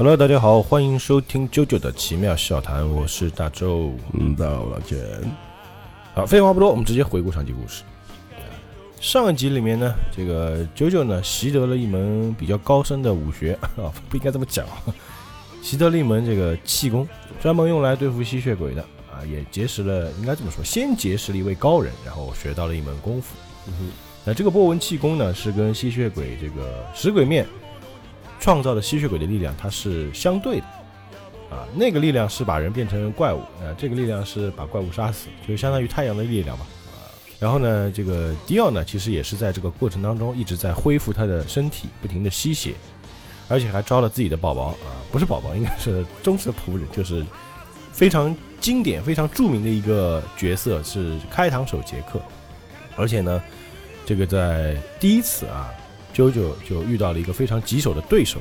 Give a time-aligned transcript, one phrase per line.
[0.00, 3.92] Hello，大家好，欢迎收听九九的奇妙笑谈，我是大周。
[4.14, 4.98] 嗯，大家好，老钱。
[6.14, 7.82] 好，废话不多，我们直接回顾上集故事。
[8.98, 14.80] 上一集里面呢，这个九九呢习得了一门比较高深的武学 啊，不应该这么讲啊，
[15.60, 17.06] 习得了一门这个气功，
[17.38, 18.80] 专门用来对付吸血鬼的
[19.12, 23.36] 啊，也结识了，应该这么说，先结识了一位高人，然后学到了一门功夫。
[23.66, 23.90] 嗯哼，
[24.24, 27.46] 那这个波纹气功呢，是跟吸血鬼这个食鬼面
[28.40, 30.66] 创造的吸血鬼的力量，它是相对的
[31.50, 31.62] 啊。
[31.76, 36.66] 那个力量是把人变成怪物，啊，这个力量是把怪物杀死，就相当于太阳的力量嘛。
[36.88, 37.06] 啊，
[37.38, 42.74] 然后呢，这个迪奥呢，其实也是在这个过程当中一直在恢复他的身体，不停的吸血，
[43.48, 47.24] 而且还招了自己的宝宝啊，不是宝宝，应该是忠实的仆人，就是
[47.92, 52.20] 非常经典、非常著名的一个角色是开膛手杰克，
[52.96, 53.40] 而且呢。
[54.06, 55.70] 这个在第一次啊，
[56.28, 58.38] 九九就遇到了一个非常棘手的对手。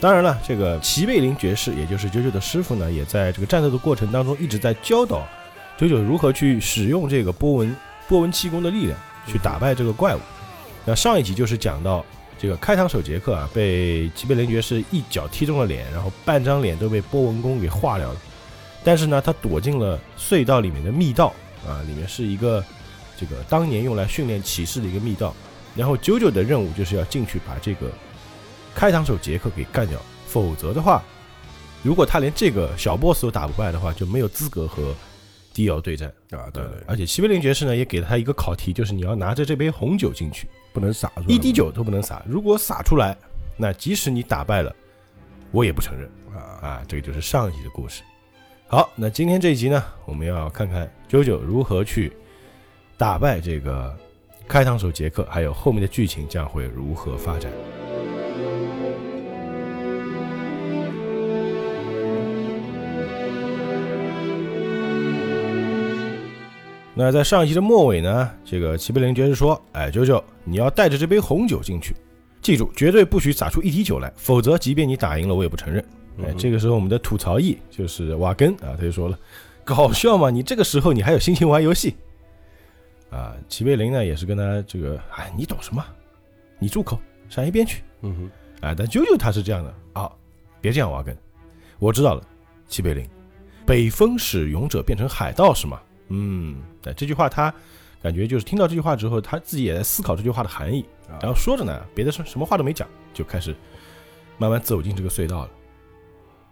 [0.00, 5.26] 当然了，这个齐贝林爵士，也就是九九的师傅呢，也在这个战斗的过程当中一直在教导
[5.78, 7.74] 九九如何去使用这个波纹
[8.08, 10.20] 波纹气功的力量去打败这个怪物。
[10.84, 12.04] 那上一集就是讲到
[12.38, 18.20] 这个开膛手杰克啊，被齐贝林爵士一脚踢中了脸，然后半张脸都被波纹功给化掉了。
[18.84, 21.32] 但是呢，他躲进了隧道里面的密道
[21.66, 22.62] 啊，里面是一个。
[23.14, 25.32] 这个当年用来训练骑士的一个密道，
[25.74, 27.90] 然后九九的任务就是要进去把这个
[28.74, 31.02] 开膛手杰克给干掉，否则的话，
[31.82, 34.94] 如果他连这个小 boss 都打不败的话，就没有资格和
[35.54, 36.50] 迪奥对战啊。
[36.52, 42.22] 对对，而且西贝林爵士呢也给了他一个考题，就是你要拿着这杯红酒进去，不能洒出，一滴酒都不能洒。
[42.26, 43.16] 如果洒出来，
[43.56, 44.74] 那即使你打败了，
[45.50, 46.82] 我也不承认啊啊！
[46.86, 48.02] 这个就是上一集的故事。
[48.68, 52.12] 好，那今天这一集呢，我们要看看九九如何去。
[52.98, 53.98] 打败这个
[54.52, 57.50] 开膛手杰克，还有后面的剧情将会如何发展？
[66.94, 68.30] 那在上一集的末尾呢？
[68.44, 71.96] 这个齐贝林爵士说：“哎，九九，你要带着这杯红酒进去，
[72.42, 75.82] 记住，绝对不许洒出一滴酒来，否则即便你打赢了，我也不承认。”
[76.22, 79.18] 哎，这个时候我们的吐槽役就是瓦根啊，他就说了
[79.64, 80.28] ：“搞笑嘛？
[80.28, 81.94] 你这个时候你还有心情玩游戏？”
[83.12, 85.84] 啊，齐贝林呢也是跟他这个，哎，你懂什么？
[86.58, 87.82] 你住口，闪一边去。
[88.00, 90.10] 嗯哼，啊，但啾啾他是这样的啊，
[90.60, 91.16] 别这样瓦根。
[91.78, 92.24] 我知道了，
[92.68, 93.06] 齐贝林，
[93.66, 95.80] 北风使勇者变成海盗是吗？
[96.08, 97.52] 嗯，哎，这句话他
[98.02, 100.84] 感觉就是听到这句话之后，他自己也在思考这句话的含义。
[101.20, 103.54] 然后说着呢，别的什什么话都没讲，就开始
[104.38, 105.50] 慢慢走进这个隧道了。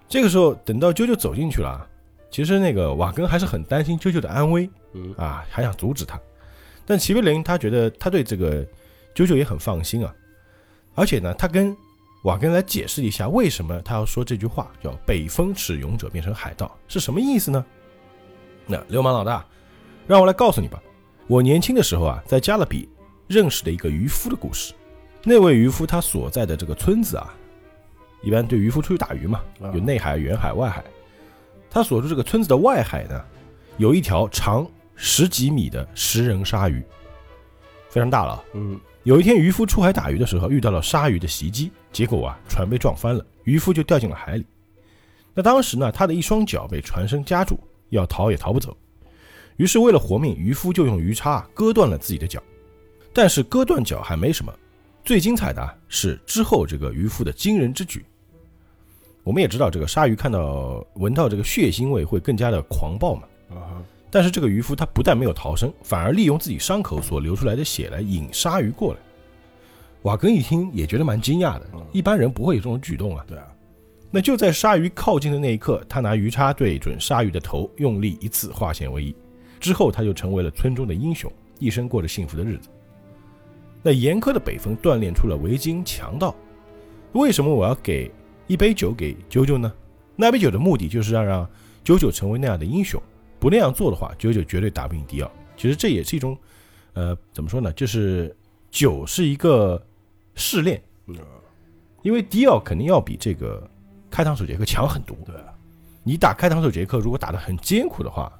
[0.06, 1.88] 这个时候，等到啾啾走进去了，
[2.30, 6.20] 其实那个瓦根还是很担心啾啾的安危，嗯啊，还想阻止他。
[6.90, 8.66] 但齐贝林他觉得他对这个
[9.14, 10.12] 啾啾也很放心啊，
[10.96, 11.72] 而且呢，他跟
[12.24, 17.64] 瓦根来解释一下为什么他要说这句话，叫“北风使勇者变成海盗”是什么意思呢？
[18.66, 19.46] 那流氓老大，
[20.08, 20.82] 让我来告诉你吧。
[21.28, 22.88] 我年轻的时候啊，在加勒比
[23.28, 24.74] 认识的一个渔夫的故事。
[25.22, 27.32] 那位渔夫他所在的这个村子啊，
[28.20, 30.82] 一般对渔夫出去打鱼嘛，有内海、远海、外海。
[31.70, 33.24] 他所住这个村子的外海呢，
[33.76, 34.68] 有一条长。
[35.02, 36.84] 十几米的食人鲨鱼，
[37.88, 38.44] 非常大了。
[38.52, 44.44] 嗯，有一天渔夫出海打鱼的时候，遇到了鲨鱼的袭击，结果啊，船被撞翻了，渔夫就掉进了海里。
[45.32, 48.76] 那当时呢，他的一双脚被船身夹住，要逃也逃不走。
[49.56, 52.42] 于是为了活命，渔夫就用鱼叉割断了自己的脚。
[53.14, 54.52] 但是割断脚还没什么，
[55.02, 58.04] 最精彩的是之后这个渔夫的惊人之举。
[59.22, 63.22] 我们也知道，这个鲨鱼看到闻到这个血腥味会更加的狂暴嘛。
[63.48, 63.80] 啊。
[64.10, 69.00] 但是这个渔夫他不但没有逃生，反而利用自己伤口所流出来的血来引鲨鱼过来。
[70.02, 73.24] 瓦根一听也觉得蛮惊讶的，一般人不会有这种举动啊。
[73.28, 73.46] 对啊，
[74.10, 79.14] 那就在鲨鱼靠近的那一刻，他拿鱼叉对准鲨鱼的头，用力一次，化险为夷。
[79.60, 82.68] 之后他就成为了村中的英雄，一生过着幸福的日子。
[83.82, 86.34] 那严苛的北风锻炼出了维京强盗。
[87.12, 88.10] 为什么我要给
[88.46, 89.72] 一杯酒给九九呢？
[90.16, 91.48] 那杯酒的目的就是要让
[91.84, 93.00] 九九成为那样的英雄。
[93.40, 95.30] 不那样做的话，九九绝对打不赢迪奥。
[95.56, 96.36] 其实这也是一种，
[96.92, 97.72] 呃，怎么说呢？
[97.72, 98.34] 就是
[98.70, 99.82] 九是一个
[100.34, 100.80] 试炼，
[102.02, 103.68] 因为迪奥肯定要比这个
[104.10, 105.16] 开膛手杰克强很多。
[105.24, 105.34] 对，
[106.02, 108.32] 你打开膛手杰克，如果打得很艰苦的话，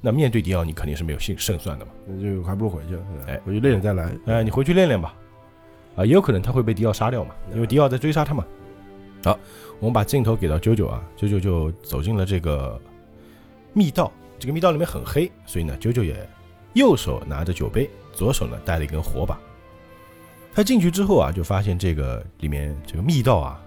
[0.00, 1.92] 那面对迪奥，你肯定是没有胜胜算的嘛。
[2.06, 2.96] 那就还不如回去，
[3.26, 4.14] 哎，回去练练再来。
[4.26, 5.14] 哎，你回去练练吧。
[5.96, 8.44] 啊，也有可能他会被迪奥杀掉嘛，因为迪奥在追杀他嘛。
[9.24, 9.38] 好，
[9.78, 12.80] 我们把镜头给到九九啊，九九就走进了这个
[13.74, 14.10] 密道。
[14.42, 16.28] 这个密道里面很黑，所以呢，九九也
[16.72, 19.38] 右手拿着酒杯，左手呢带了一根火把。
[20.52, 23.62] 他进去之后啊，就发现这个里面这个密道啊，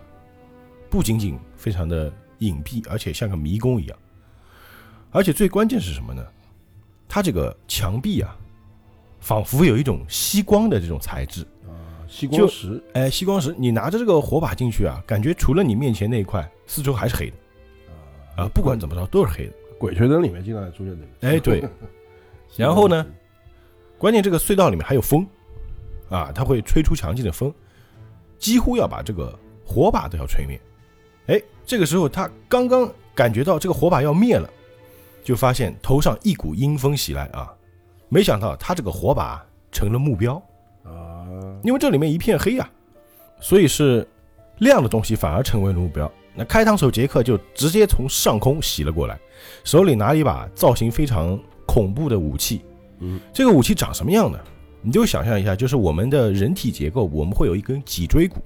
[0.89, 3.97] 不仅仅非常的隐蔽，而且像个迷宫一样。
[5.11, 6.21] 而且最关键是什么呢？
[7.07, 8.35] 它这个墙壁啊，
[9.21, 11.43] 仿佛有一种吸光的这种材质。
[11.63, 11.71] 啊，
[12.05, 17.35] 吸光石，哎，吸光石，你拿着这个火把进去啊，感觉除了你面前那一块，四周还是黑的
[18.43, 19.53] 啊，不管怎么着都是黑的。
[19.77, 21.35] 鬼吹灯里面经常出现这个。
[21.35, 21.63] 哎，对。
[22.55, 23.05] 然后呢，
[23.97, 25.27] 关键这个隧道里面还有风，
[26.09, 27.53] 啊，它会吹出强劲的风，
[28.37, 30.59] 几乎要把这个火把都要吹灭。
[31.27, 34.49] 哎，这个时候他刚刚感觉到这个火把要灭了，
[35.23, 37.51] 就发现头上一股阴风袭来啊！
[38.07, 40.35] 没想到他这个火把成了目标
[40.83, 41.25] 啊，
[41.63, 42.69] 因为这里面一片黑呀，
[43.41, 44.07] 所以是
[44.59, 46.09] 亮的东西反而成为了目标。
[46.35, 49.19] 那开膛手杰克就直接从上空袭了过来，
[49.63, 52.61] 手里拿一把造型非常恐怖的武器。
[52.99, 54.39] 嗯，这个武器长什么样呢？
[54.81, 58.37] 你就想象一下，就是我们的人体结构，我们会有一根脊椎骨，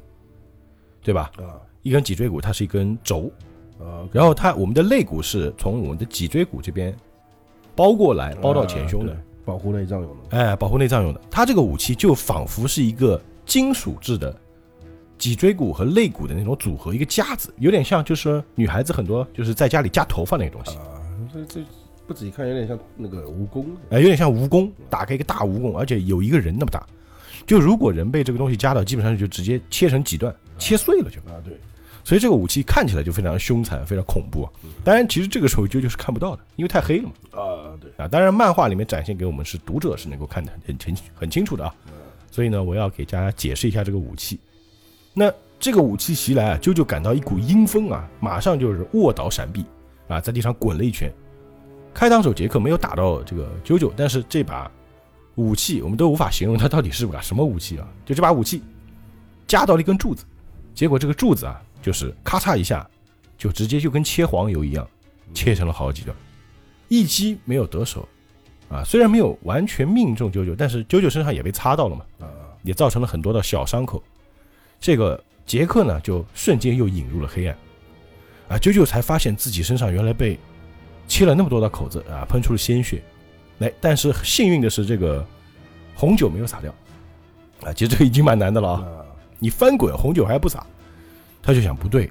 [1.04, 1.32] 对吧？
[1.38, 3.32] 啊一根脊椎骨它是一根轴，
[3.80, 6.96] 啊，然后它我们的肋骨是从我们的脊椎骨这边
[7.74, 9.16] 包过来，包到前胸的
[9.46, 10.38] 保护内脏用的。
[10.38, 11.22] 哎，保护内脏用的。
[11.32, 14.36] 它这个武器就仿佛是一个金属制的
[15.20, 20.82] 脊椎骨和肋骨的那种组合，一个夹子，有点像就是女孩子很多就是在家里夹头发那个东西，啊，
[21.32, 21.62] 这这
[22.08, 23.66] 不仔细看有点像那个蜈蚣。
[23.92, 26.84] 哎，有点像蜈蚣，打开一个大蜈蚣，而且有一个人那么大。
[27.46, 31.20] 就如果人被这个东西夹到，基本上就直接切成几段，切碎了就。
[31.32, 31.54] 啊，对，
[32.04, 34.52] 所以这个武器看起来就非常凶残，非常恐怖啊。
[34.84, 37.12] 当然，其实这个时候啾啾是看不到的，因为太黑了嘛。
[37.32, 41.74] 啊，对，啊，当然漫画里面展现给我们是读者是能够看得很清很清楚的啊。
[42.32, 44.40] 所以呢，我要给大家解释一下这个武器。
[45.20, 45.30] 那
[45.60, 49.66] 这个武器袭来啊，啾啾感到一股阴风啊，马上就是卧倒闪避
[50.08, 51.14] 啊，在地上滚了一圈。
[51.94, 54.72] 开膛手杰克没有打到这个啾啾，但是这把
[55.36, 58.64] 武器我们都无法形容它到底是把什么武器啊，就这把武器
[59.46, 60.24] 夹到了一根柱子，
[60.74, 62.90] 结果这个柱子啊，就是咔嚓一下，
[63.38, 64.88] 就直接就跟切黄油一样，
[65.34, 66.16] 切成了好几段，
[66.88, 68.08] 一击没有得手，
[68.70, 72.32] 啊，虽然没有完全命中啾啾，但是啾啾身上也被擦到了嘛，啊，
[72.64, 74.02] 也造成了很多的小伤口。
[74.80, 77.58] 这个杰克呢，就瞬间又引入了黑暗，
[78.48, 80.40] 啊，啾啾才发现自己身上原来被
[81.08, 83.02] 切了那么多的口子啊，喷出了鲜血。
[83.60, 85.26] 哎，但是幸运的是，这个
[85.94, 86.74] 红酒没有洒掉，
[87.62, 88.80] 啊，其实这个已经蛮难的了啊。
[88.82, 89.06] 啊，
[89.38, 90.66] 你翻滚，红酒还不洒，
[91.42, 92.10] 他就想不对，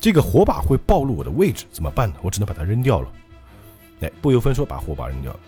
[0.00, 2.16] 这个火把会暴露我的位置，怎么办呢？
[2.22, 3.12] 我只能把它扔掉了。
[4.00, 5.40] 哎，不由分说把火把扔掉了。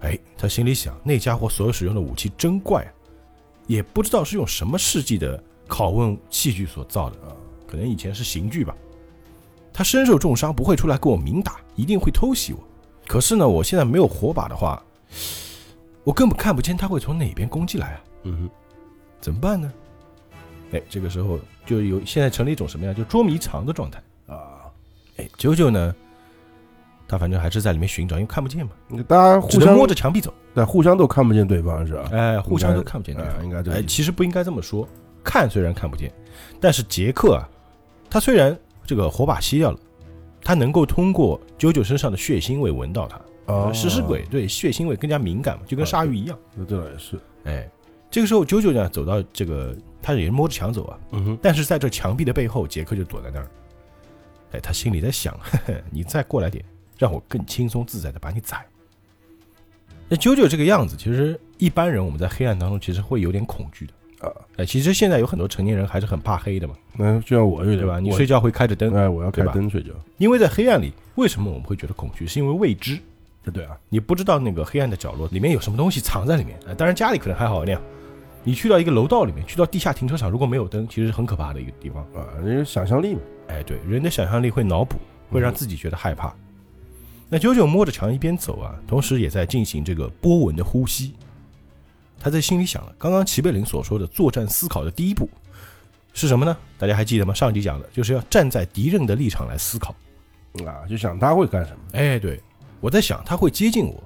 [0.00, 2.92] 哎，他心里想，那家伙所使用的武器真怪啊，
[3.66, 7.34] 也不知道是用什么世纪的拷问器具所造的啊，
[7.66, 8.74] 可能以前是刑具吧。
[9.72, 12.58] 他身受重伤，不会出来跟我明打，一定会偷袭我。
[13.06, 14.82] 可是呢，我现在没有火把的话，
[16.04, 18.00] 我根本看不见他会从哪边攻击来啊。
[18.22, 18.50] 嗯哼
[19.20, 19.72] 怎么办呢？
[20.72, 24.02] 哎，这个时候就有现在成了一种什么样，就捉迷藏的状态。
[24.26, 24.70] 啊，
[25.16, 25.94] 哎，九九呢，
[27.08, 30.32] 他反正还是在里面寻找，因为看不见嘛，那大家互相摸着墙壁走。
[30.54, 32.08] 对，互相都看不见对方是吧？
[32.12, 33.40] 哎，互相都看不见对哎方。
[33.40, 34.88] 哎，应该这个意思其实不应该这么说。
[35.24, 36.12] 看虽然看不见，
[36.60, 37.48] 但是杰克啊，
[38.08, 38.56] 他虽然
[38.86, 39.78] 这个火把熄掉了，
[40.42, 43.20] 他能够通过九九身上的血腥味闻到它。
[43.46, 46.38] 啊，食尸鬼对血腥味更加敏感嘛，就跟鲨鱼一样。
[46.54, 47.68] 那这倒也是，哎，
[48.10, 53.50] 这个时候九九呢走到这个，他也是摸着墙走啊，嗯哼，但是在这墙壁的背后，杰克就躲在那儿。
[54.52, 56.64] 哎，他心里在想： 呵呵，你再过来点，
[56.98, 58.64] 让我更轻松自在的把你宰。
[60.08, 63.92] 那九九这个样子，其实一般人我们在黑暗当中其实会有点恐惧的。
[64.26, 68.00] 啊，哎，其实现在有很多成年人还是很怕黑的嘛，那就像我有点对吧？
[68.00, 72.26] 你睡觉会开着灯，哎，我要开灯睡觉，因为在黑暗里，为什么我们会觉得恐惧？
[72.26, 72.98] 是因为未知，
[73.52, 76.58] 对啊，你不知道那个黑暗的角落里面有什么东西藏在里面。
[76.66, 77.78] 哎，当然家里可能还好一点，
[78.42, 82.02] 你去到一个楼道里面，去到地下停车场，如果没有灯，其实是很可怕的一个地方。
[82.14, 84.96] 啊，那个想象力嘛，哎，对，人的想象力会脑补，
[85.30, 86.34] 会让自己觉得害怕。
[87.28, 91.14] 那九九摸着墙一边走啊，同时也在进行这个波纹的呼吸。
[92.24, 95.28] 他在心里想了，刚刚齐贝林所说的作战思考的第一步
[96.14, 96.56] 是什么呢？
[96.78, 97.34] 大家还记得吗？
[97.34, 99.94] 上集讲的就是要站在敌人的立场来思考。
[100.64, 102.40] 啊，就想他会干什么，哎，对，
[102.80, 104.02] 我在想他会接近我，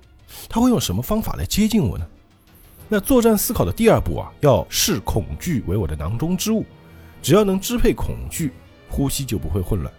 [0.48, 2.04] 他会用什么方法来接近我呢？
[2.88, 6.66] 那作战思考的第二步啊，要视恐惧为我的囊中之物，
[7.22, 8.50] 只要能支配恐惧，
[8.90, 9.94] 呼吸就不会混乱。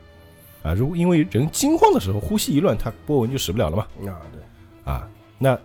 [0.61, 3.83] 啊，如果因为人惊慌的时候呼吸一乱，他波纹就使不了了嘛。
[4.11, 5.07] 啊，对，啊，
[5.37, 5.57] 那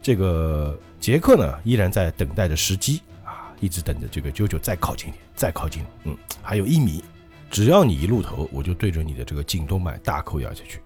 [0.00, 7.04] 这个杰克呢，依然在等待着时机啊，一直等着这个啾啾再靠近一点，再靠近，嗯，还有一米，
[7.50, 10.80] 只要你一露头，我就对着你的这个颈动脉大口咬下去。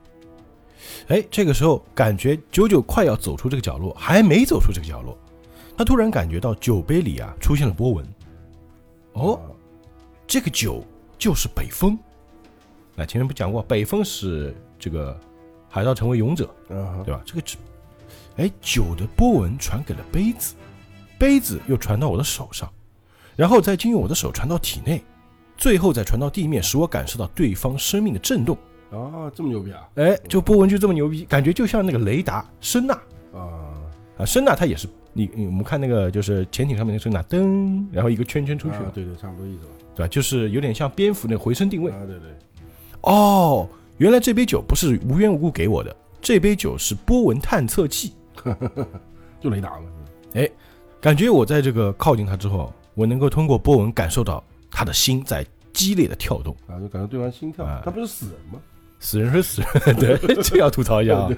[1.07, 5.17] 哎，这个时候感觉九九快要走出这个角落，还没走出这个角落，
[5.77, 8.05] 他突然感觉到酒杯里啊出现了波纹。
[9.13, 9.47] 哦，啊，
[10.27, 10.85] 这个酒
[11.17, 11.97] 就是北风。
[12.97, 15.17] 那前面不讲过，北风使这个
[15.69, 17.23] 海盗成为勇者，啊对吧？
[17.25, 17.57] 这个只，
[18.39, 20.55] 哎，酒的波纹传给了杯子，
[21.19, 22.69] 杯子又传到我的手上，
[23.37, 25.03] 然后再经由我的手传到体内，
[25.57, 28.57] 最后再传到地面，使我感受到对方生命的震动。
[28.91, 29.87] 啊，这么牛逼啊！
[29.97, 32.99] 哎，这波纹就这么牛逼，感觉就像那个雷达声呐
[33.35, 33.75] 啊，
[34.19, 39.73] 啊，声呐它也是你你我们看那个就是潜艇上面的声呐，噔，然后一个圈圈出去，啊对对，差不多意思吧。
[39.97, 40.09] 对吧？
[40.09, 41.91] 就是有点像蝙蝠那个回声定位。
[41.91, 42.31] 啊，对对，
[43.01, 48.13] 哦，原来这杯酒不是无缘无故给我的，这杯酒是波纹探测器。
[49.41, 49.87] 就雷达嘛。
[51.01, 56.55] 感觉我在这个靠近他之后，我能够通过波纹感受到他的心在激烈的跳动。
[56.67, 58.59] 啊，就感觉对方心跳啊，他不是死人吗？
[59.01, 61.31] 死人是死人， 对，这要吐槽一下啊！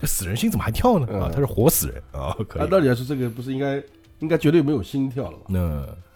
[0.00, 1.06] 这死人心怎么还跳呢？
[1.16, 2.62] 啊嗯，他是活死人啊，可以。
[2.62, 3.80] 按道理来说，这个不是应该
[4.18, 5.44] 应该绝对没有心跳了吧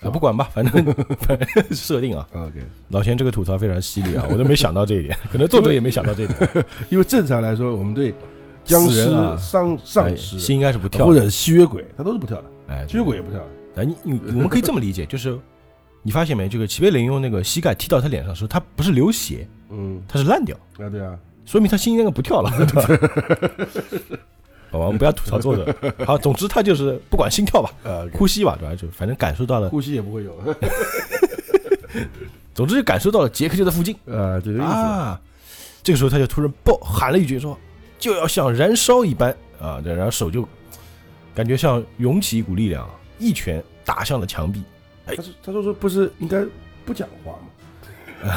[0.00, 0.85] 那不管吧，反正
[1.23, 2.54] 反正设定啊，？OK，
[2.88, 6.66] 老钱这个吐槽非常犀利啊，我都没想到这一点，可能作者也没想到这一点。
[6.90, 8.12] 因为正常来说，我们对
[8.68, 13.46] 僵尸啊、丧哎丧尸心应该是不跳的，或者吸血鬼，他都是不跳的，哎，吸血鬼也不跳的。
[13.76, 15.38] 哎，你你我们可以这么理解，就是
[16.02, 16.48] 你发现没？
[16.48, 22.82] 这个齐贝林用那个膝盖踢到他脸上的时候，他不是流血，嗯，他是烂掉，啊对啊，说明他心应该不跳了，对吧？
[24.70, 25.75] 好吧，我们不要吐槽作者。
[26.04, 28.75] 好，总之他就是不管心跳吧，呃，呼吸吧，对吧？
[28.75, 30.37] 就反正感受到了，呼吸也不会有，
[32.52, 34.62] 总之就感受到了杰克就在附近啊，这个意思。
[34.62, 35.18] 啊。
[35.80, 37.56] 这个时候他就突然爆喊了一句说
[37.99, 40.47] ：“就要像燃烧一般啊！”对，然后手就
[41.35, 42.88] 感觉像涌起一股力量，
[43.19, 44.62] 一拳打向了墙壁。
[45.07, 46.45] 哎他说他说说不是应该
[46.85, 48.37] 不讲话吗？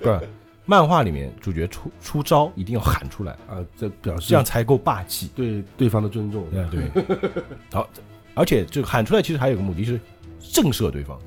[0.00, 0.28] 不是，
[0.64, 5.30] 漫画里面主角出出招一定要喊出来，啊，这表示这样才够霸气。
[5.34, 6.44] 对对方的尊重。
[6.50, 7.04] 对对，
[7.72, 7.88] 好，
[8.34, 10.00] 而且这个喊出来其实还有个目的是
[10.40, 11.18] 震慑对方。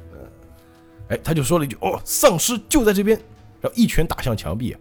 [1.10, 3.20] 哎，他就说了一句：“哦，丧尸就在这边。”
[3.62, 4.78] 然后一拳打向墙壁，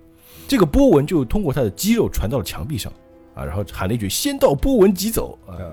[0.49, 2.91] 这个波纹就通过他的肌肉传到了墙壁上
[3.35, 5.71] 啊，然后喊了一句：“先到波纹即走。”啊，啊，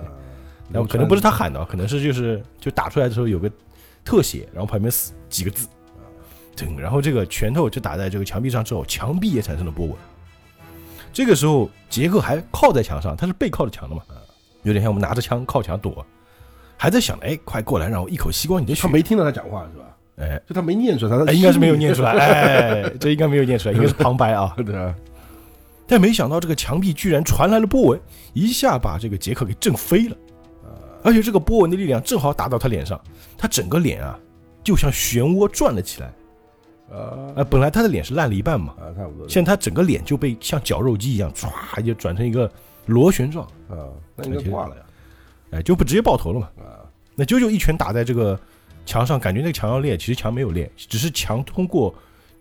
[0.70, 3.50] 然后可能不是他喊的，可能是就是就打出来的时候有个
[4.04, 5.66] 特写，然后旁边死几个字，
[6.54, 9.96] 噔，然后这个拳头就打在这个墙壁上之后，墙壁也产生了波纹。
[11.10, 14.02] 这个时候杰克还靠在墙上，他是背靠着墙的嘛，
[14.62, 16.04] 有点像我们拿着枪靠墙躲，
[16.76, 18.88] 还在想，哎，快过来，让我一口吸光你的血他。
[18.92, 19.85] 没听到他讲话是吧？
[20.16, 24.54] 哎，就他没念出来，他哎应该是没有念出来， 哎，这应该没有念出来，应该是旁白啊。
[24.64, 24.94] 对啊，
[25.86, 28.00] 但没想到这个墙壁居然传来了波纹，
[28.32, 30.16] 一下把这个杰克给震飞了。
[31.02, 33.00] 而且这个波纹的力量正好打到他脸上，
[33.38, 34.18] 他整个脸啊
[34.64, 36.12] 就像漩涡转了起来。
[36.90, 39.28] 啊啊，本来他的脸是烂了一半嘛，啊，差不多。
[39.28, 42.50] 现在他整个脸就被像绞肉机一样唰就转成一个
[42.86, 44.82] 螺旋状，啊，那应该挂了呀。
[45.52, 46.48] 哎，就不直接爆头了嘛。
[46.58, 46.82] 啊，
[47.14, 48.38] 那啾啾一拳打在这个
[48.86, 51.94] 墙上，感觉那个墙要裂，其实墙没有裂，只是墙通过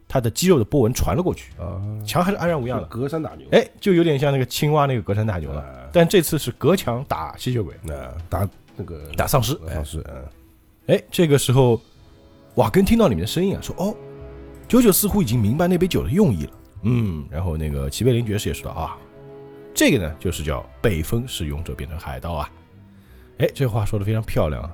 [0.07, 2.87] 他的肌肉的波纹传了过去，啊，墙还是安然无恙的。
[2.87, 3.47] 隔山打牛。
[3.51, 7.93] 哎，就有点像那个青蛙那个隔山打牛了，啊，但这次是隔墙打吸血鬼，那
[8.29, 8.47] 打
[8.77, 9.59] 那个打丧尸。
[9.67, 10.23] 哎丧尸，嗯
[10.87, 11.81] 哎，这个时候
[12.53, 13.95] 瓦根听到里面的声音啊，说：“哦，
[14.67, 16.51] 九九似乎已经明白那杯酒的用意了。”
[16.83, 18.95] 嗯，然后那个齐贝林爵士也说道：“啊，
[19.73, 22.47] 这个呢，就是叫北风使勇者变成海盗啊。”
[23.39, 24.71] 哎，这话说的非常漂亮啊。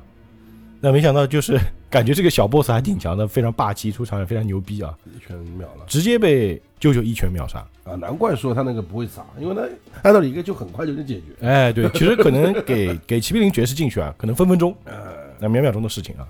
[0.83, 1.57] 那没想到就是
[1.89, 7.59] 感觉这个小 boss 还挺强的，非常霸气，出场也非常牛逼啊，一拳秒了直接被舅舅一拳秒杀。
[7.83, 7.95] 啊！
[7.95, 9.61] 难怪说他那个不会砸，因为他
[10.03, 11.25] 按道理应该就很快就能解决。
[11.41, 14.93] 哎，对，其实可能给给齐贝林爵士进去啊，可能分分钟，呃，
[15.39, 16.27] 那秒秒钟的事情啊。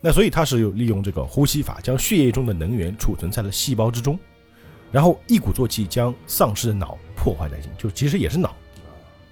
[0.00, 4.18] 那所以他是有利用这个呼吸法，将血液中的能源储存在了细胞之中，
[4.90, 8.54] 然后一鼓作气将丧尸的脑破坏殆尽，就其实也是脑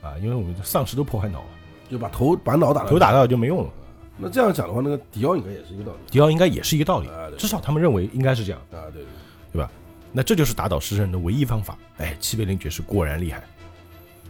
[0.03, 1.49] 啊，因为我们丧尸都破坏脑了，
[1.89, 2.91] 就把头把脑打了。
[2.91, 3.71] 头打到就没用了。
[4.19, 5.99] 那这样讲的话，那个迪奥应该也是一个道理。
[6.11, 8.61] 迪奥应该也是一个道理，啊，至少他们认为应该是这样。
[8.73, 9.07] 啊，对对
[9.53, 9.71] 对吧，
[10.13, 11.79] 那这就是打倒食人的唯一方法。
[11.99, 13.43] 哎，齐贝林爵士果然厉害。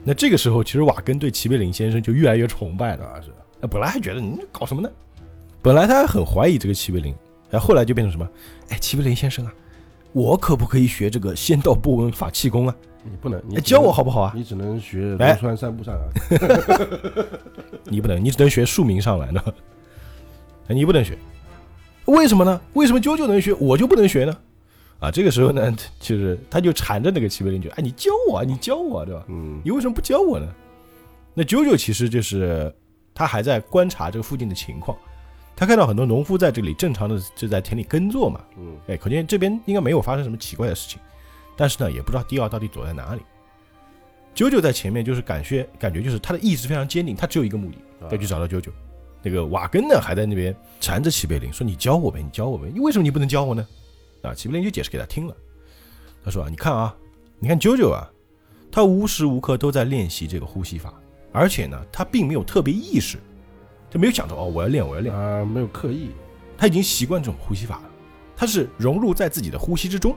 [0.05, 3.05] 那这个时候，其实瓦根对齐贝林先生就越来越崇拜了。
[3.07, 3.29] 啊是
[3.61, 4.89] 那本来还觉得你搞什么呢？
[5.61, 7.15] 本来他还很怀疑这个齐贝林，
[7.51, 8.29] 哎，后来就变成什么？
[8.69, 9.53] 哎，齐贝林先生啊，
[10.13, 12.77] 我可不可以学这个仙道波纹法气功啊？
[13.03, 14.33] 你不能，你哎，教我好不好啊？
[14.37, 16.07] 你只能学哎龙川三步上啊。
[17.91, 19.53] 你不能，你只能学庶民上来的，哎
[20.75, 21.17] 你不能学，
[22.07, 22.61] 为什么呢？
[22.75, 24.37] 为什么啾啾能学，我就不能学呢？
[25.01, 29.25] 啊，这个时候呢， 就是他就缠着那个齐柏林就，哎，你教我啊，你教我啊，对吧？
[29.29, 30.47] 嗯你为什么不教我呢？
[31.35, 32.75] 那啾啾其实就是
[33.15, 34.99] 他还在观察这个附近的情况，
[35.55, 40.99] 他看到很多农夫在这里正常的就在田里耕作嘛，嗯哎，可见这边应该没有发生什么奇怪的事情，
[41.57, 43.23] 但是呢，也不知道迪奥到底躲在哪里。
[44.35, 48.73] 啾啾在前面就是感觉感觉就是他的意志非常坚定，他只有一个目的，啊要去找到九九。
[49.23, 53.67] 那个瓦根呢还在那边缠着齐贝林说：“你教我呗，你教我呗，你为什么你不能教我呢？”
[54.23, 55.37] 啊，齐贝林就解释给他听了。
[56.25, 56.95] 他说啊，你看啊，
[57.39, 58.09] 你看啾啾啊，
[58.71, 60.95] 他无时无刻都在练习这个呼吸法，
[61.33, 63.19] 而且呢，他并没有特别意识，
[63.91, 66.11] 就没有想着哦，我要练，我要练，啊，没有刻意，
[66.57, 67.91] 他已经习惯这种呼吸法了，
[68.37, 70.17] 他是融入在自己的呼吸之中。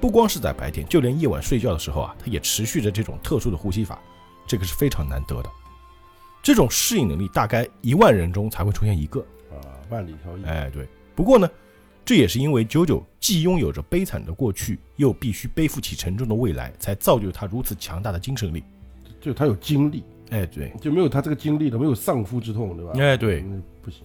[0.00, 4.00] 不光是在白天，就连夜晚睡觉的时候啊，他也持续着这种特殊的呼吸法，
[4.46, 5.50] 这个是非常难得的。
[6.42, 9.20] 这种适应能力大概一万人中才会出现一个。
[9.50, 9.56] 啊，
[9.90, 10.44] 万里挑一。
[10.44, 10.88] 哎，对。
[11.14, 11.48] 不过呢，
[12.04, 18.64] 这也是因为九九既拥有着悲惨的过去，又必须背负起沉重的未来，才造就他如此强大的精神力。
[19.20, 22.92] 就他有精力，哎，对，就没有他这个精力的，没有丧夫之痛，对吧？
[22.96, 24.02] 哎，对，嗯，不行。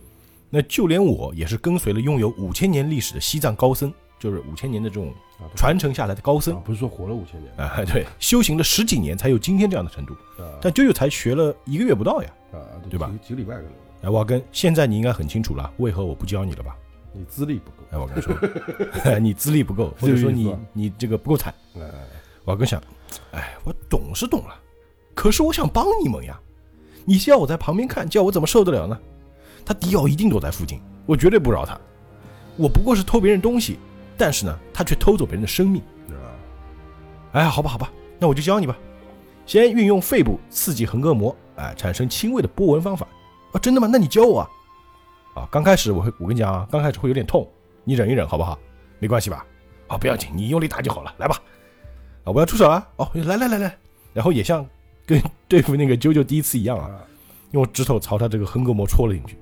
[0.49, 12.29] 那就连我也是跟随了拥有五千年历史的西藏高僧，就是五千年的这种啊，传承下来的高僧啊，不是说活了五千年啊， 对，修行了十几年才有今天这样的程度，啊但舅舅才学了一个月不到呀。
[12.53, 12.57] 啊，
[12.89, 13.71] 对吧几个礼拜可能，
[14.03, 16.75] 哎，瓦根，现在你应该很清楚了，为何我不教你了吧？
[17.13, 17.77] 你资历不够。
[17.91, 18.35] 哎，瓦根说，
[19.19, 21.53] 你资历不够， 或者说你你这个不够惨。
[21.75, 21.81] 哎，
[22.45, 22.81] 瓦根想，
[23.31, 24.55] 哎，我懂是懂了，
[25.13, 26.39] 可是我想帮你们呀，
[27.05, 28.97] 你叫我在旁边看，叫我怎么受得了呢？
[29.65, 31.77] 他迪奥一定躲在附近，我绝对不饶他。
[32.55, 33.77] 我不过是偷别人东西，
[34.17, 35.81] 但是呢，他却偷走别人的生命。
[37.33, 38.75] 哎，好吧，好吧，那我就教你吧。
[39.45, 43.07] 先运用肺部刺激横膈膜，哎，产生轻微的波纹方法。
[43.53, 43.87] 啊，真的吗？
[43.91, 44.49] 那你教我啊。
[45.35, 47.47] 啊，刚开始我会，我跟你讲啊，刚开始会有点痛，
[47.83, 48.57] 你忍一忍，好不好？
[48.99, 49.45] 没关系吧？
[49.87, 51.13] 啊，不要紧，你用力打就好了。
[51.17, 51.37] 来吧。
[52.23, 52.87] 啊，我要出手了。
[52.95, 53.77] 哦，来来来来，
[54.13, 54.65] 然后也像
[55.05, 56.99] 跟对付那个啾啾第一次一样啊，啊，
[57.51, 59.37] 用指头朝他这个横膈膜戳了进去。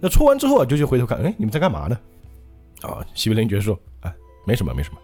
[0.00, 1.98] 那戳完之后啊，啾啾回头看，哎，你们在干嘛呢？
[2.82, 4.14] 啊，西贝林爵士说，哎，
[4.46, 4.98] 没什么，没什么，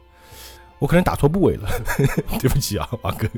[0.78, 1.68] 我可能打错部位了，
[2.40, 3.30] 对不起啊，瓦根。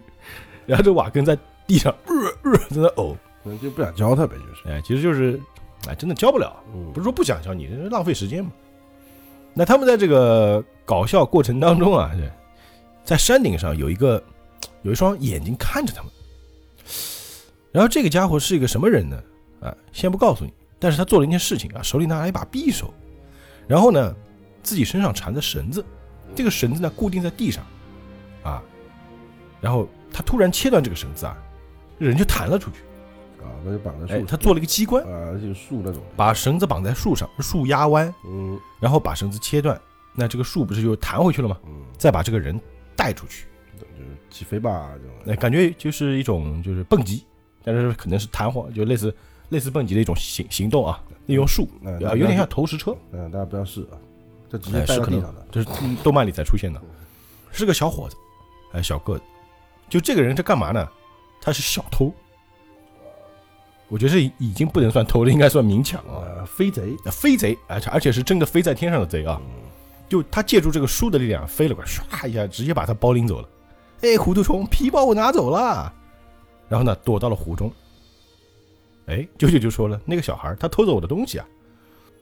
[0.67, 2.15] 然后这瓦根在地上呃
[2.51, 4.69] 呃在那呕，可能就不想教他呗，就是。
[4.69, 5.41] 哎，其实就是，
[5.89, 8.51] 哎，真的教不了，嗯不是说不想教你，这是浪费时间嘛。
[9.55, 12.31] 那他们在这个搞笑过程当中啊，对
[13.05, 14.23] 在山顶上有一个
[14.83, 16.11] 有一双眼睛看着他们。
[17.73, 19.23] 然后这个家伙是一个什么人呢？
[19.61, 22.93] 啊，先不告诉你，但是他做了一件事情啊，手里拿了一把匕首，
[23.69, 24.15] 然后呢，
[24.67, 25.85] 自己身上缠着绳子，
[26.35, 27.65] 这个绳子呢固定在地上，
[28.43, 28.61] 啊，
[29.61, 31.37] 然后他突然切断这个绳子啊，
[31.99, 32.79] 人就弹了出去。
[33.39, 36.03] 啊，那就绑在树哎，他做了一个机关，啊，就是树那种。
[36.17, 39.81] 把绳子绑在树上，树压弯，嗯然后把绳子切断，
[40.17, 41.57] 那这个树不是就弹回去了吗？
[41.65, 42.61] 嗯，再把这个人
[42.97, 43.47] 带出去，
[43.79, 45.15] 就是起飞吧这种。
[45.25, 47.25] 那感觉就是一种就是蹦极，
[47.63, 49.15] 但是可能是弹簧，就类似
[49.51, 53.95] 类似蹦极的一种行行动啊，利用树，嗯啊，有点像投石车，嗯，大家不要试啊，
[54.51, 55.35] 这直接哎，带是可能。
[55.51, 55.69] 这是
[56.03, 56.81] 动漫里才出现的，
[57.53, 58.17] 是个小伙子，
[58.73, 59.23] 哎，小个子，
[59.89, 60.89] 就这个人在干嘛呢？
[61.41, 62.13] 他是小偷，
[63.89, 66.25] 我觉得这已经不能算偷了，应该算明抢啊。
[66.25, 66.97] 呃，飞贼。
[67.05, 69.41] 那飞贼，而且而且是真的飞在天上的贼啊！
[70.09, 73.49] 就他借助这个书的力量飞了过来，唰一下直接把他包拎走了。
[74.03, 75.93] 哎，糊涂虫，皮包我拿走了。
[76.69, 77.73] 然后呢，躲到了湖中。
[79.07, 81.47] 哎，舅舅就说了，那个小孩他偷走我的东西啊。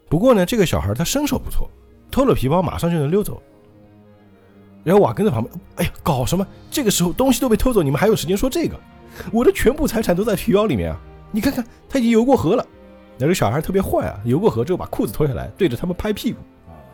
[0.09, 1.69] 不过呢，这个小孩他身手不错，
[2.15, 3.43] 偷了皮包马上就能溜走。
[4.85, 6.47] 然后瓦根在旁边，哎呀，搞什么？
[6.71, 8.79] 这个时候东西都被偷走，你们还有时间说这个？
[9.33, 11.01] 我的全部财产都在皮包里面啊！
[11.33, 12.65] 你看看，他已经游过河了。
[13.19, 16.39] 那这个小孩特别坏啊，游过河之后把裤子脱下来，对着他们拍屁股，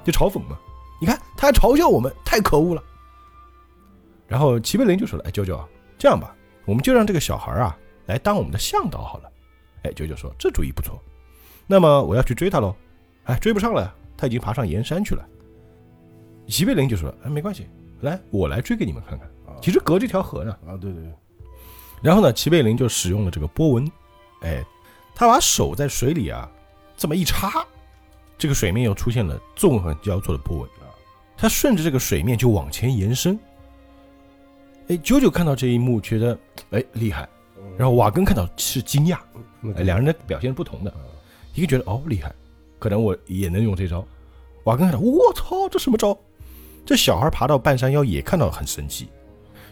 [0.03, 0.59] 就嘲讽嘛。
[1.01, 2.83] 你看他还嘲笑我们，太可恶了。
[4.27, 5.63] 然后齐贝林就说了：“哎，舅舅，
[5.99, 9.31] 这样吧，我们就让这个小孩啊来当我们的向导好了。”
[9.85, 10.99] 哎，舅舅说：“这主意不错。
[11.67, 12.75] 那么我要去追他喽。
[13.25, 15.27] 哎，追不上了，他已经爬上岩山去了。”
[16.47, 17.67] 齐贝林就说：“哎，没关系，
[18.01, 19.27] 来，我来追给你们看看。
[19.47, 19.57] 啊。
[19.63, 21.13] 其实隔这条河呢。”啊，对对对，
[22.03, 23.91] 然后呢，齐贝林就使用了这个波纹，
[24.43, 24.63] 哎，
[25.15, 26.51] 他把手在水里啊
[26.97, 27.65] 这么一插，
[28.37, 30.69] 这个水面又出现了纵横交错的波纹。
[30.81, 30.91] 啊，
[31.37, 33.39] 他顺着这个水面就往前延伸。
[34.89, 36.37] 哎，九九看到这一幕，觉得
[36.71, 37.29] 哎厉害，
[37.79, 39.19] 然后瓦根看到是惊讶，
[39.77, 40.91] 哎，两人的表现是不同的。
[40.91, 40.99] 啊，
[41.55, 42.35] 一个觉得哦厉害，
[42.81, 44.05] 可能我也能用这招，
[44.65, 46.19] 瓦根看到我操这什么招？
[46.85, 49.09] 这小孩爬到半山腰也看到很神奇，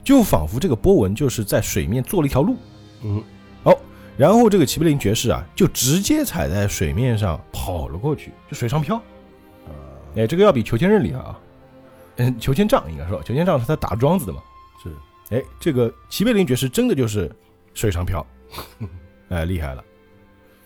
[0.05, 2.57] 就仿佛这个波纹就是在水面做了一条路。
[3.03, 3.25] 嗯，
[3.65, 3.77] 好
[4.17, 8.97] 然后这个齐贝林爵士啊，就直接踩在水面上跑了过去，就水上漂。
[8.97, 9.73] 啊，
[10.17, 11.41] 哎，这个要比裘千仞厉害啊。
[12.17, 14.43] 嗯，裘千丈应该说，裘千丈是他打桩子的嘛。
[14.83, 17.35] 是，哎，这个齐贝林爵士真的就是
[17.75, 18.27] 水上漂，
[19.31, 19.85] 哎，厉害了。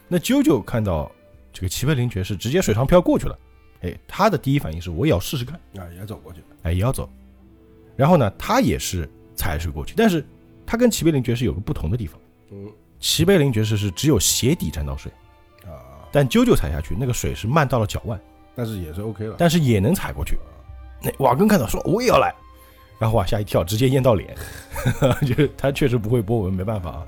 [0.09, 1.11] 那啾啾看到
[1.53, 3.38] 这个齐贝林爵士直接水上漂过去了，
[3.83, 7.09] 哎，他的第一反应是我也要试试看，啊，也要走过去，哎，也要走。
[7.97, 10.25] 然后呢，他也是踩水过去，但是
[10.65, 12.19] 他跟齐贝林爵士有个不同的地方，
[12.51, 15.12] 嗯，齐贝林爵士是只有鞋底沾到水。
[15.65, 18.19] 啊，但啾啾踩下去，那个水是漫到了脚腕，
[18.55, 20.37] 但是也是 OK 了，但是也能踩过去。
[20.37, 20.49] 啊。
[21.03, 22.35] 那瓦根看到说我也要来，
[22.99, 24.35] 然后啊吓一跳，直接淹到脸，
[25.23, 27.07] 就是他确实不会波纹，没办法啊。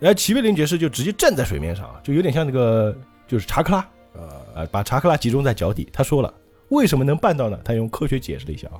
[0.00, 2.96] 然后齐贝林爵士就直接站在水面上，就有点像那个
[3.32, 3.78] 就是查克拉
[4.14, 4.20] 啊
[4.56, 5.88] 啊，把查克拉集中在脚底。
[5.90, 6.32] 他说了，
[6.68, 7.58] 为什么能办到呢？
[7.64, 8.76] 他用科学解释了一下啊，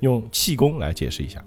[0.00, 1.42] 用气功来解释一下，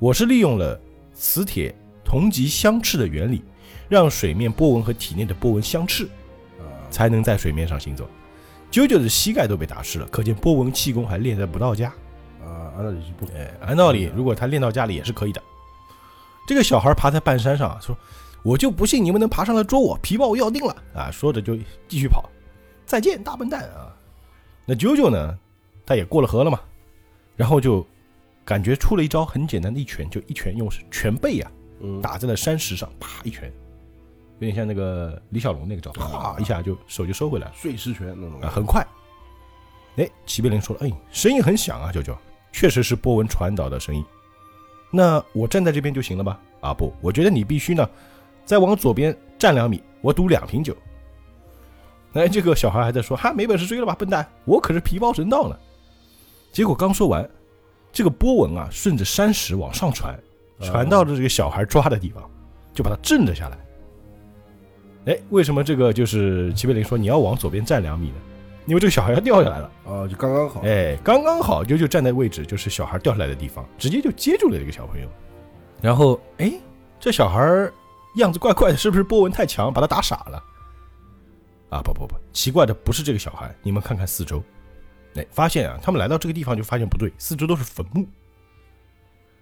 [0.00, 0.76] 我是利用了
[1.14, 1.72] 磁铁
[2.04, 3.44] 同极相斥的原理，
[3.88, 6.06] 让水面波纹和体内的波纹相斥，
[6.58, 8.04] 啊才能在水面上行走。
[8.72, 11.86] 啾啾的膝盖都被打湿了，可见波纹气功还练得不到家。
[12.44, 15.40] 啊，按道理是不哎，按道理，如果他练到家里也是可以的。
[16.48, 17.96] 这个小孩爬在半山上啊，说
[18.46, 21.56] ：“我就不信你们能爬上来捉我，皮包我要定了啊！”说着就
[21.88, 22.30] 继续跑。
[22.86, 23.92] 再见，大笨蛋啊！
[24.64, 25.36] 那啾啾呢？
[25.84, 26.60] 他也过了河了嘛，
[27.34, 27.84] 然后就
[28.44, 33.52] 感觉出了一招很简单的一拳，就一拳用拳背啊嗯打在了山石上，啪一拳，
[34.38, 37.52] 有点像那个李小龙那个招，啪一下就手就收回来了。
[37.56, 38.86] 碎石拳那种啊，很快。
[39.96, 42.16] 哎，齐贝林说了，哎，声音很响啊，啾啾，
[42.52, 44.04] 确实是波纹传导的声音。
[44.92, 46.40] 那我站在这边就行了吧？
[46.60, 47.88] 啊，不，我觉得你必须呢，
[48.46, 50.74] 再往左边站两米，我赌两瓶酒。
[52.14, 55.56] 哎，这个小孩还在说，哈，没本事追了吧，笨蛋，我可是皮包神道呢。
[56.50, 57.28] 结果刚说完，
[57.92, 60.18] 这个波纹啊，顺着山石往上传，
[60.60, 62.22] 传到了这个小孩抓的地方，
[62.72, 63.58] 就把他震了下来。
[65.12, 68.16] 哎，为什么这个就是齐贝林说你要往左边站两米呢？
[68.64, 69.70] 因为这个小孩要掉下来了。
[69.84, 70.62] 啊，就刚刚好。
[70.62, 75.08] 哎，刚刚好，就就站在位置，就是小孩掉下来的地方，直接就接住了这个小朋友。
[75.82, 76.52] 然后，哎，
[76.98, 77.72] 这小孩儿
[78.16, 80.42] 样子怪怪的，是不是波纹太强，把他打傻了？
[81.70, 84.42] 啊，不不不，奇怪的不是这个小孩，你们看看四周，
[85.14, 88.06] 哎，发现啊，他们来到这个地方就发现不对，四周都是坟墓。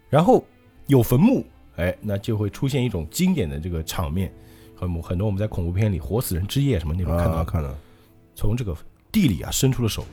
[0.09, 0.45] 然后
[0.87, 1.45] 有坟墓，
[1.77, 4.33] 哎，那就会出现一种经典的这个场面，
[4.75, 7.75] 很很多我们在恐怖片里《活死人之夜》什么那种看到啊，看到
[8.35, 8.77] 从这个
[9.13, 10.05] 地里啊伸出了手，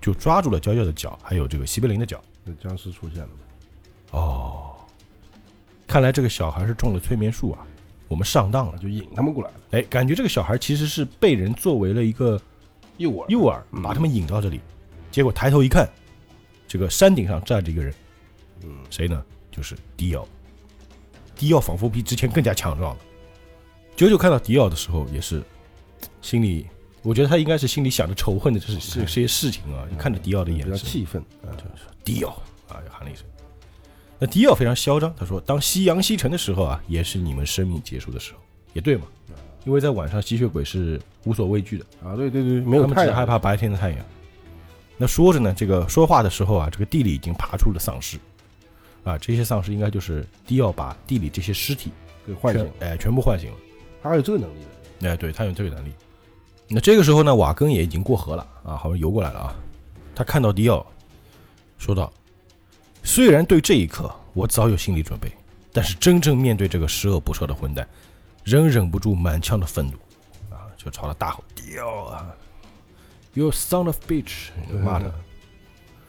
[0.00, 2.22] 就抓住了娇娇的脚，还有这个西贝林的脚。
[2.44, 3.28] 那僵尸出现了。
[4.12, 4.74] 哦，
[5.86, 7.66] 看来这个小孩是中了催眠术啊，
[8.08, 8.78] 我们上当了。
[8.78, 12.40] 就引他们过来了，哎，感觉这个小孩其实是被人作为了一个
[12.96, 13.28] 诱饵。
[13.28, 14.60] 诱饵，把他们引到这里。
[15.10, 15.88] 结果抬头一看，
[16.66, 17.94] 这个山顶上站着一个人，
[18.64, 19.24] 嗯，谁呢？
[19.50, 20.26] 就是迪奥。
[21.34, 23.00] 迪奥仿佛比之前更加强壮了。
[23.96, 25.42] 九九看到迪奥的时候，也是
[26.20, 26.66] 心里，
[27.02, 29.86] 我觉得他应该是心里想着仇恨的这是这这些事情啊。
[29.90, 31.50] 你看着迪奥的眼比较神，气愤啊，
[32.04, 32.30] 迪奥
[32.68, 33.24] 啊，就喊了一声。
[34.18, 38.40] 那迪奥非常嚣张，他说：“当夕阳西沉的时候啊，也是你们生命结束的时候。”
[38.74, 39.04] 也对嘛，
[39.64, 43.98] 因为在晚上吸血鬼是无所畏惧的，啊，对对对，没有太阳他们只害怕白天的太阳。
[44.96, 48.18] 那说着呢，这个说话的时候啊，这个地里已经爬出了丧尸，
[49.04, 51.90] 啊，这些丧尸应该就是迪奥把地里这些尸体
[52.26, 53.56] 给唤醒全，哎，全部唤醒了。
[54.02, 54.60] 他还有这个能力
[55.00, 55.08] 的。
[55.08, 55.92] 哎，对他有这个能力。
[56.68, 59.56] 那这个时候呢，瓦根也已经过河了啊，好像游过来了啊。
[60.14, 60.84] 他看到迪奥，
[61.78, 62.12] 说道
[63.08, 65.32] ：“虽然对这一刻我早有心理准备，
[65.72, 67.88] 但是真正面对这个十恶不赦的混蛋，
[68.44, 69.94] 仍忍不住满腔的愤怒
[70.54, 72.36] 啊，就朝他大吼：‘屌啊
[73.32, 74.50] ，You son of bitch！’
[74.84, 75.10] 妈的，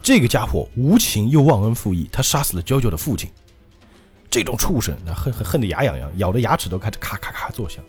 [0.04, 3.32] 这个家伙无情又忘恩负义，他杀死了娇娇的父亲。
[4.30, 7.82] 这种畜生，那恨恨恨得牙痒痒，咬的牙齿都开始咔咔咔作响。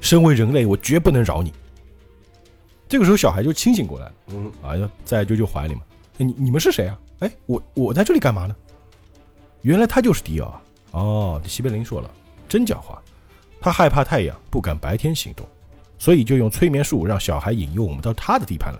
[0.00, 1.52] 身为人类，我绝不能饶你。
[2.88, 5.82] 这个时候，小孩就清醒过来了嗯，啊，要在啾啾怀里嘛。
[6.18, 6.98] 哎你你们是谁啊？
[7.20, 8.54] 哎，我我在这里干嘛呢？
[9.62, 10.62] 原来他就是迪奥啊！
[10.92, 12.10] 哦，西贝林说了，
[12.48, 12.96] 真狡猾。
[13.60, 15.44] 他害怕太阳，不敢白天行动，
[15.98, 18.78] 所以就用催眠术让小孩引诱我们到他的地盘来。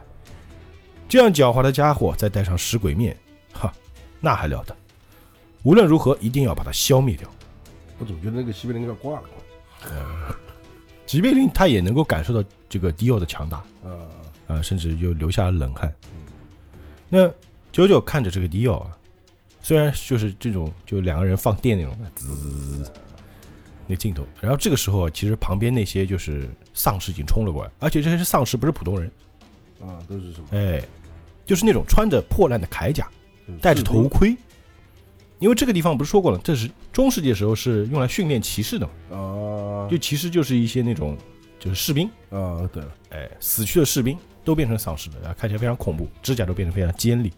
[1.09, 3.17] 这样狡猾的家伙，再带上食鬼面，
[3.53, 3.73] 哈，
[4.21, 4.77] 那还了得！
[5.65, 7.29] 无论如何，一定要把他消灭掉。
[7.99, 9.27] 我总觉得那个西贝林要挂了。
[11.07, 13.91] 吉 贝林他也能够感受到这个迪奥的强大，啊，
[14.47, 15.93] 啊，甚至就流下了冷汗。
[17.09, 17.29] 那
[17.73, 18.97] 九九看着这个迪奥啊，
[19.63, 22.93] 虽然就是这种就两个人放电那种滋
[23.87, 29.11] 那镜头，然后这个时候啊，其实旁边那些就是丧尸已经冲了过来，而且这些是丧尸，不是普通人，
[29.81, 30.49] 啊，都是什么？
[30.53, 30.83] 哎，
[31.47, 33.09] 就是那种穿着破烂的铠甲，
[33.61, 34.37] 戴着头盔。
[35.39, 41.17] 因为这个地方不是说过了，这是中世纪的时候是用来训练骑士的嘛，啊，就其实就是一些那种
[41.61, 47.33] 就是士兵，啊，对，哎，死去的士兵都变成丧尸了，啊，看起来非常恐怖，指甲都变得非常尖利。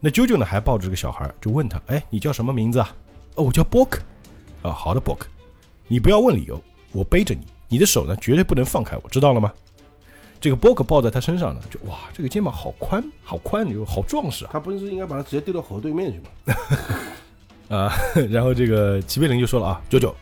[0.00, 2.94] 那啾啾呢，还抱着这个小孩，就问他：“哎，你叫什么名字啊
[3.36, 3.98] ？”“哦，我叫 Book。
[4.62, 5.20] ”“啊，好的，Book，
[5.88, 9.52] 你不要问理由，我背着你，你的手呢绝对不能放开我，知道了吗？”
[10.38, 14.50] 这个 Book 抱在他身上呢，就哇，这个肩膀好宽，好宽，就好壮实啊！
[14.52, 16.56] 他不是应该把他直接丢到河对面去吗？
[17.76, 17.96] 啊，
[18.28, 20.14] 然后这个齐贝林就说了啊，九九，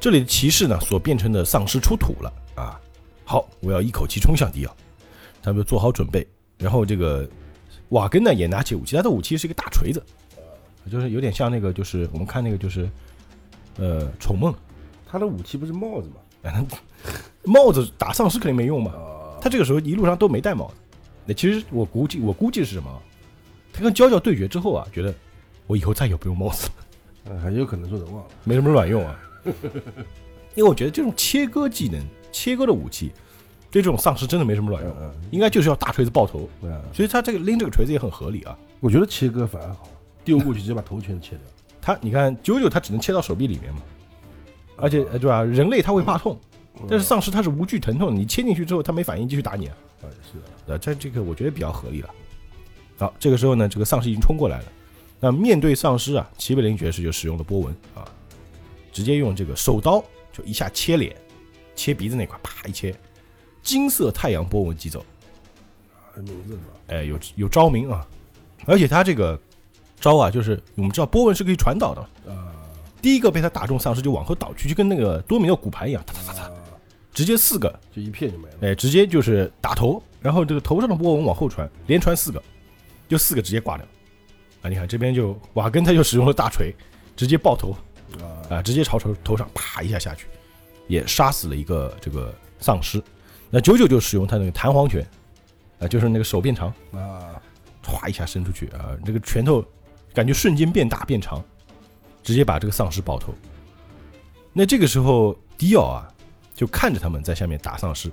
[0.00, 2.80] 这里的骑士呢所变成的丧尸出土了啊，
[3.24, 4.74] 好，我要一口气冲向迪奥，
[5.42, 6.26] 他们就做好准备，
[6.58, 7.28] 然后这个
[7.90, 10.02] 瓦根呢也拿起武器，他的武器是一个大锤子，
[10.90, 12.88] 就是有点像那个，就是我们看那个就是，
[13.78, 14.54] 呃，宠梦，
[15.06, 16.66] 他的武器不是帽子吗？
[17.44, 20.74] 帽子打丧尸肯定没用嘛，啊，他这个时候一路上都没戴帽子。
[21.26, 23.02] 那其实我估计，我估计是什么？
[23.72, 25.14] 他跟娇娇对决之后啊，觉得
[25.66, 26.72] 我以后再也不用帽子了，
[27.30, 28.30] 呃很有可能说人忘了。
[28.44, 29.18] 没什么卵用啊。
[30.54, 33.10] 因为我觉得这种切割技能、切割的武器，
[33.74, 36.48] 对这种丧尸真的没什么卵用，嗯应该就是要大锤子爆头。
[36.92, 38.56] 所以他这个拎这个锤子也很合理啊。
[38.78, 39.88] 我觉得切割反而好，
[40.24, 41.40] 丢过去直接把头全切掉。
[41.82, 43.80] 他你看九九他只能切到手臂里面嘛，
[44.76, 45.42] 而且呃对吧？
[45.42, 46.38] 人类他会怕痛，
[46.88, 49.74] 但是丧尸他是无惧疼痛的，你切进去之后他没反应继续打你啊。
[50.02, 52.08] 啊，是的，呃，这这个我觉得比较合理了。
[52.96, 54.64] 好，这个时候呢，这个丧尸已经冲过来了。
[55.18, 58.06] 那面对丧尸啊，齐贝林爵士就使用了波纹啊，
[58.92, 60.00] 直接用这个手刀
[60.32, 61.16] 就一下切脸，
[61.74, 62.94] 切鼻子那块，啪一切，
[63.64, 65.04] 金色太阳波纹击走。
[66.86, 68.06] 哎，有有招名啊，
[68.66, 69.36] 而且他这个
[69.98, 72.00] 招啊，就是我们知道波纹是可以传导的，
[72.32, 72.52] 啊。
[73.02, 76.52] 第一个被他打中丧尸就往后倒去，就跟那个多米诺骨牌一样，哒哒哒哒，啊，
[77.12, 78.54] 直接四个，就一片就没了。
[78.60, 82.42] 哎，直接就是打头，然后这个头上的波纹往后传，连传四个，
[83.08, 83.86] 就四个直接挂掉。
[84.62, 86.74] 啊，你看这边就瓦根他就使用了大锤，
[87.16, 87.76] 直接爆头。
[88.20, 90.26] 啊，啊，直接朝头头上啪一下下去，
[90.86, 93.02] 也杀死了一个这个丧尸。
[93.54, 95.06] 那九九就使用他那个弹簧拳，
[95.78, 97.40] 啊，就是那个手变长，啊，
[97.84, 99.64] 歘一下伸出去啊，这个拳头
[100.12, 101.40] 感觉瞬间变大变长，
[102.20, 103.32] 直接把这个丧尸爆头。
[104.52, 106.12] 那这个时候，迪奥啊
[106.52, 108.10] 就看着他们在下面打丧尸。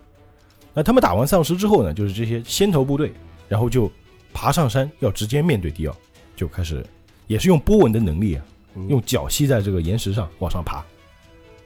[0.75, 3.11] 那他们打完丧尸之后呢，就是这些先头部队，
[3.49, 3.91] 然后就
[4.31, 5.97] 爬上山，要直接面对迪奥，
[6.35, 6.85] 就开始
[7.25, 10.85] 也是用波纹的能力啊，嗯用脚吸在这个岩石上往上爬。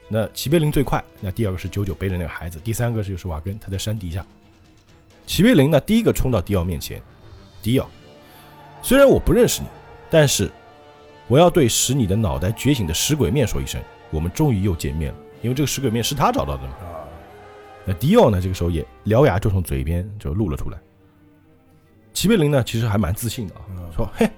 [0.08, 4.24] 那齐贝林最快，那第二个是九九背着那个孩子，第三个是就是瓦根，他在山底下。
[5.26, 7.02] 齐贝林呢，第一个冲到迪奥面前，
[7.60, 7.88] 迪奥，
[8.82, 9.68] 虽然我不认识你，
[10.08, 10.48] 但是
[11.26, 15.18] 我要对使你的脑袋觉醒的食鬼面说一声，我们终于又见面了。
[15.42, 16.74] 因为这个食鬼面是他找到的嘛。
[16.80, 17.02] 啊，
[17.84, 20.78] 那迪奥呢，这个时候也獠牙就从嘴边就露了出来。
[22.12, 24.30] 齐贝林呢，其实还蛮自信的啊，嗯说：“嘿，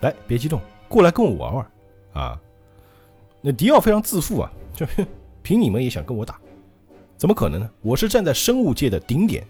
[0.00, 1.70] 来，别激动，过来跟我玩玩
[2.12, 2.38] 啊。”
[3.46, 4.86] 那迪奥非常自负啊，就
[5.42, 6.40] 凭你们也想跟我打，
[7.18, 7.70] 怎么可能呢？
[7.82, 9.46] 我是站在生物界的顶点，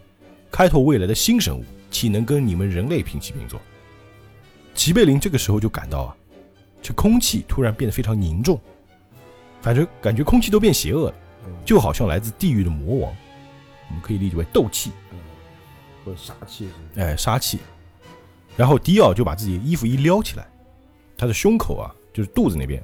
[0.51, 3.61] 开拓未来的新生物，岂能跟你们人类平起平坐？
[4.75, 6.17] 齐贝林这个时候就感到啊，
[6.83, 8.61] 这空气突然变得非常凝重，
[9.63, 11.15] 反正感觉空气都变邪恶了，
[11.47, 13.15] 嗯就好像来自地狱的魔王。
[13.91, 15.19] 我们可以理解为斗气，嗯，
[16.05, 17.61] 或者杀气是哎，杀气。
[18.57, 20.45] 然后迪奥就把自己的衣服一撩起来，
[21.17, 22.83] 他的胸口啊，就是肚子那边，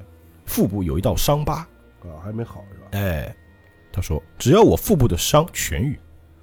[0.50, 1.58] 腹部有一道伤疤。
[2.02, 2.86] 啊，还没好是吧？
[2.92, 3.32] 哎，
[3.92, 5.96] 他说，只要我腹部的伤痊愈，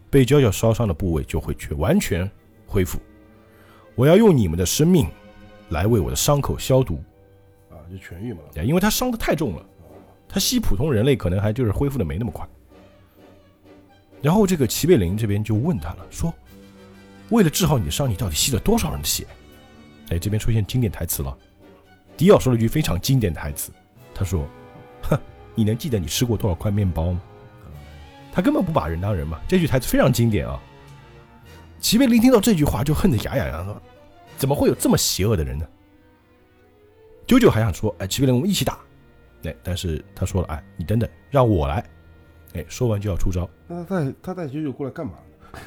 [0.09, 2.29] 被娇娇烧伤的部位就会全完全
[2.65, 2.97] 恢复。
[3.95, 5.05] 我要用你们的生命
[5.69, 7.03] 来为我的伤口消毒，
[7.69, 8.39] 啊，就痊愈嘛。
[8.55, 9.65] 哎因为他伤的太重了，
[10.29, 12.47] 他吸普通人类可能还就是恢复的没那么快。
[14.21, 16.33] 然后这个齐贝林这边就问他了，说
[17.29, 19.27] ：“为了治好你的伤，你到底吸了多少人的血？”
[20.09, 21.37] 哎，这边出现经典台词了。
[22.15, 23.71] 迪奥说了一句非常经典的台词，
[24.17, 24.47] 他说
[25.03, 25.19] ：“哼，
[25.53, 27.21] 你能记得你吃过多少块面包吗？”
[28.33, 29.39] 他根本不把人当人嘛。
[29.47, 30.59] 这句台词非常经典啊。
[31.79, 33.79] 齐贝林听到这句话就恨得牙痒痒，说
[34.37, 35.67] ：“怎么会有这么邪恶的人呢？”
[37.27, 38.79] 九九还想说：“哎，齐贝林，我们一起打。”
[39.45, 41.83] 哎，但是他说了：“哎，你等等，让我来。”
[42.55, 43.47] 哎，说完就要出招。
[43.67, 45.59] 那他带他带九九过来干嘛呢？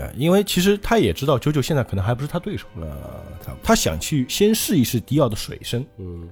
[0.00, 2.96] 呃， 因为其实他也知道九九现在可能还不是他对手，呃，
[3.44, 6.28] 他他想去先试一试迪奥的水深，嗯，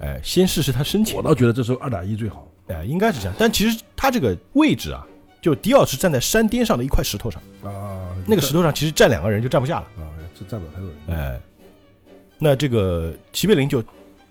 [0.00, 2.46] 哎，先试试他身体我，倒觉得这时候二打一最好。
[2.68, 3.34] 哎，应该是这样。
[3.38, 5.06] 但其实他这个位置啊，
[5.40, 11.18] 就迪奥是站在山巅上的一块石头上，啊，那个石头上其实站两个人就站不下了，啊，这站不了太多人。
[11.18, 11.40] 哎，
[12.38, 13.82] 那这个齐贝林就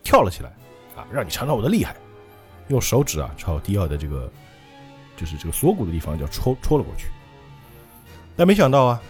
[0.03, 0.49] 跳了起来，
[0.95, 1.95] 啊，让你尝尝我的厉害，
[2.67, 4.29] 用手指啊朝迪奥的这个
[5.15, 7.07] 就是这个锁骨的地方就戳戳了过去。
[8.35, 9.01] 但没想到啊，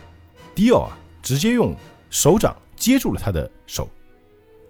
[0.53, 1.75] 迪奥啊直接用
[2.11, 3.89] 手掌接住了他的手。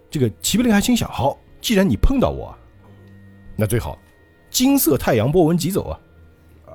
[0.09, 2.57] 这个齐贝林还心想：好，既然你碰到我啊，
[3.55, 3.97] 那最好，
[4.51, 5.99] 金色太阳波纹疾走啊，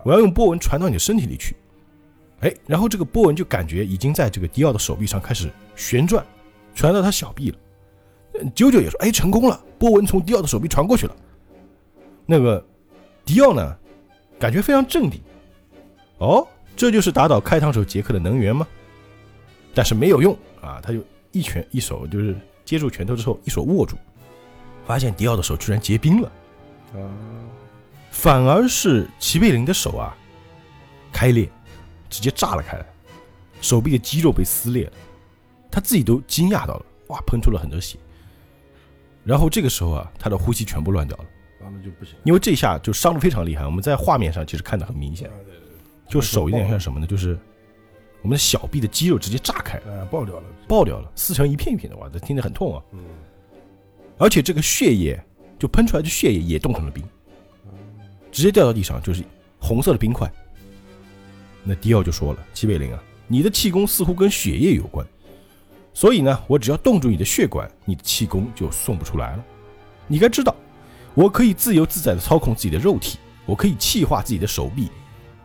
[0.04, 1.54] 我要用波纹传到你的身体里去。
[2.40, 6.26] 哎，然后这个波纹就感觉已经在这个迪奥的手臂上开始旋转，
[6.74, 7.58] 传到他小臂了。
[8.52, 11.14] 九九也说：“哎，成功了，波纹从迪奥的手臂传过去了。”
[12.26, 12.66] 那个
[13.24, 13.78] 迪奥呢，
[14.40, 15.20] 感觉非常镇定。
[16.18, 18.66] 哦，这就是打倒开膛手杰克的能源吗？
[19.72, 20.98] 但是没有用啊，他就
[21.30, 23.96] 一拳一手就是接住拳头之后，一手握住，
[24.90, 26.32] 发现迪奥的手居然结冰了，
[26.94, 26.98] 啊，
[28.10, 30.16] 反而是齐贝林的手啊
[31.12, 31.48] 开裂，
[32.08, 32.84] 直接炸了开来，
[33.60, 34.92] 手臂的肌肉被撕裂了。
[35.70, 38.00] 他自己都惊讶到了，哇，喷出了很多血。
[39.22, 41.24] 然后这个时候啊，他的呼吸全部乱掉了，
[41.60, 42.16] 啊，那就不行。
[42.24, 43.64] 因为这下就伤的非常厉害。
[43.64, 45.30] 我们在画面上其实看得很明显，
[46.08, 47.06] 就手有点像什么呢？
[47.06, 47.38] 就是
[48.22, 50.42] 我们的小臂的肌肉直接炸开，啊，爆掉了。
[50.66, 52.82] 爆掉了，撕成一片一片的，哇，这听着很痛啊。
[52.90, 53.04] 嗯，
[54.20, 55.18] 而且这个血液
[55.58, 57.02] 就喷出来的血液也冻成了冰，
[58.30, 59.24] 直接掉到地上，就是
[59.58, 60.30] 红色的冰块。
[61.64, 65.06] 那迪奥就说了：“齐贝林啊，你的气功似乎跟血液有关，
[65.94, 69.44] 所以呢，我只要冻住你的血管，你的气功就送不出来了。
[70.06, 70.54] 你该知道，
[71.14, 74.90] 我可以自由自在地操控自己的肉体，我可以气化自己的手臂，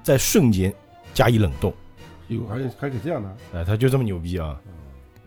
[0.04, 0.74] 在瞬间
[1.14, 1.74] 加以冷冻。
[2.28, 4.60] 有还还可以这样的，哎，他就这么牛逼啊！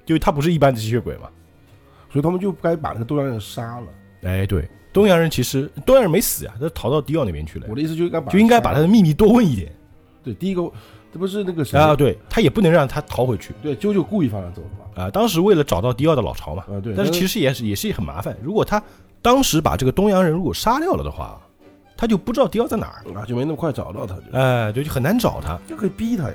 [0.04, 1.30] 就他不是一般的吸血鬼嘛。
[2.10, 3.86] 所以他们就该把那个东洋人杀了。
[4.22, 9.72] 哎，对，东洋人其实东洋人没死呀，他逃到迪奥那边去了我，的意思就应该把就应该把他的秘密多问一点
[10.24, 10.70] 对第一个，
[11.12, 11.94] 这不是那个谁啊。
[11.94, 15.04] 对他也不能让他逃回去对，啾啾故意放他走的嘛。
[15.04, 15.10] 啊。
[15.10, 18.36] 当时为了找到迪奥的老巢嘛，啊，对，但是其实也是也是很麻烦。
[18.42, 18.82] 如果他
[19.22, 21.40] 当时把这个东洋人如果杀掉了的话，
[21.96, 25.58] 他就不知道迪奥在哪儿，啊就没那么快找到他，就哎，对，就很难找他。
[25.66, 26.34] 就可以逼他呀。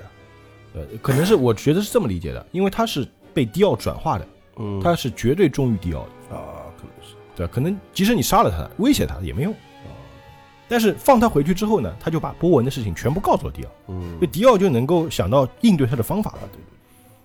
[0.75, 7.47] 呃，可能是我觉得是这么理解的，因为他是被迪奥转化的，嗯他是绝对忠于迪奥的，啊，可能是对？
[7.47, 9.91] 可能即使你杀了他，威胁他也没用啊。
[10.67, 16.49] 但是放他回去之后呢，他就把波纹的事情全部告诉了迪奥，嗯那迪奥就能够想到应对他的方法了啊，。
[16.51, 16.63] 对对，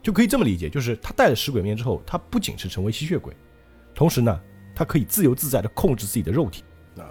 [0.02, 3.34] 就可以这么理解，就是他戴了食鬼面之后，他不仅是成为吸血鬼，
[3.94, 4.40] 同时呢，
[4.74, 6.62] 他可以自由自在的控制自己的肉体，
[6.98, 7.04] 啊，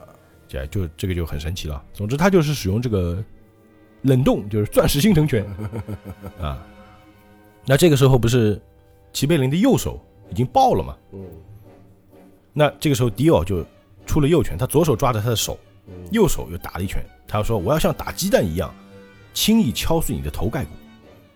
[0.48, 1.84] 这就这个就很神奇了。
[1.94, 3.24] 总之，他就是使用这个
[4.04, 5.46] 冷冻，就是钻石星辰拳
[6.42, 6.66] 啊。
[7.66, 8.62] 那这个时候不是
[9.14, 10.96] 齐贝林的右手已经爆了嘛？
[11.14, 11.26] 嗯
[12.54, 13.64] 那这个时候迪奥就
[14.06, 17.06] 出了右拳，他左手抓着他的手，嗯右手又打了一拳。
[17.28, 18.74] 他说：“我要像打鸡蛋一样，
[19.34, 20.72] 轻易敲碎你的头盖骨。”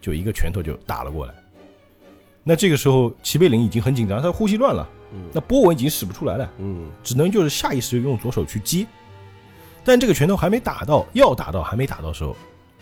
[0.01, 1.33] 就一个拳头就打了过来。
[2.43, 8.87] 那这个时候齐贝林已经很紧张，他呼吸乱了，嗯那波纹已经使不出来了，嗯只能就是下意识用左手去接。
[9.83, 12.35] 但这个拳头还没打到，要打到还没打到的时候，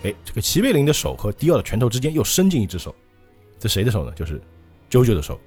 [0.03, 2.95] 哎，这个齐贝林的手和迪奥的拳头之间又伸进一只手，
[3.59, 4.13] 这谁的手呢？
[4.13, 4.41] 就是
[4.89, 5.39] 啾啾的手。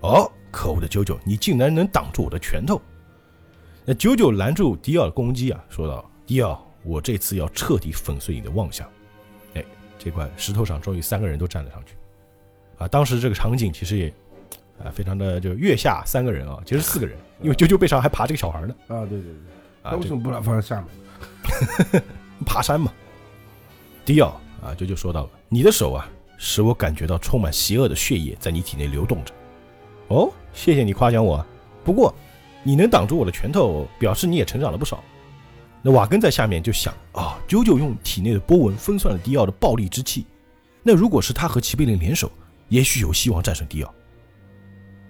[0.00, 2.80] 哦，可恶的啾啾，你竟然能挡住我的拳头！
[3.84, 8.88] 那啾啾拦住迪奥的攻击啊，说道：“迪奥，我这次要彻底粉碎你的妄想。”
[9.54, 9.64] 哎，
[9.98, 11.94] 这块石头上终于三个人都站了上去。
[12.78, 14.08] 啊，当时这个场景其实也
[14.82, 19.32] 啊非常的就月下三个人啊，其实四个人，因为啾啾背上还爬这个小孩呢啊，对对对，
[19.82, 22.02] 啊那，为什么不把放在下面？
[22.44, 22.92] 爬山嘛。
[24.04, 24.28] 迪奥
[24.60, 26.08] 啊，啾啾说到了，你的手啊，
[26.44, 29.32] 使我感觉到充满邪恶的血液在你体内流动着。
[30.08, 31.46] 哦，谢谢你夸奖我啊，
[31.84, 32.12] 不过
[32.64, 35.00] 你能挡住我的拳头，表示你也成长了不少。
[35.82, 40.26] 那瓦根在下面就想啊，啾啾用体内的波纹分散了迪奥的暴力之气，
[40.82, 42.28] 那如果是他和齐贝林联手，
[42.68, 43.94] 也许有希望战胜迪奥。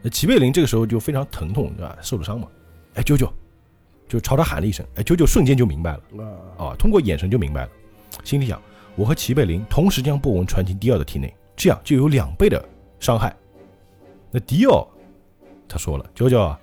[0.02, 1.96] 那齐贝林这个时候就非常疼痛，对吧？
[2.02, 2.46] 受了伤嘛，
[2.92, 3.30] 哎，啾啾，
[4.06, 6.00] 就朝他喊了一声，哎，啾啾瞬间就明白了。
[6.58, 7.70] 啊，啊，通过眼神就明白了，
[8.22, 8.60] 心里想：
[8.94, 12.62] 我和齐贝林同时将波纹传进迪奥的体内，这样就有两倍的
[13.00, 13.34] 伤害。
[14.30, 14.86] 那迪奥
[15.68, 16.58] 他说了：“啾啾啊，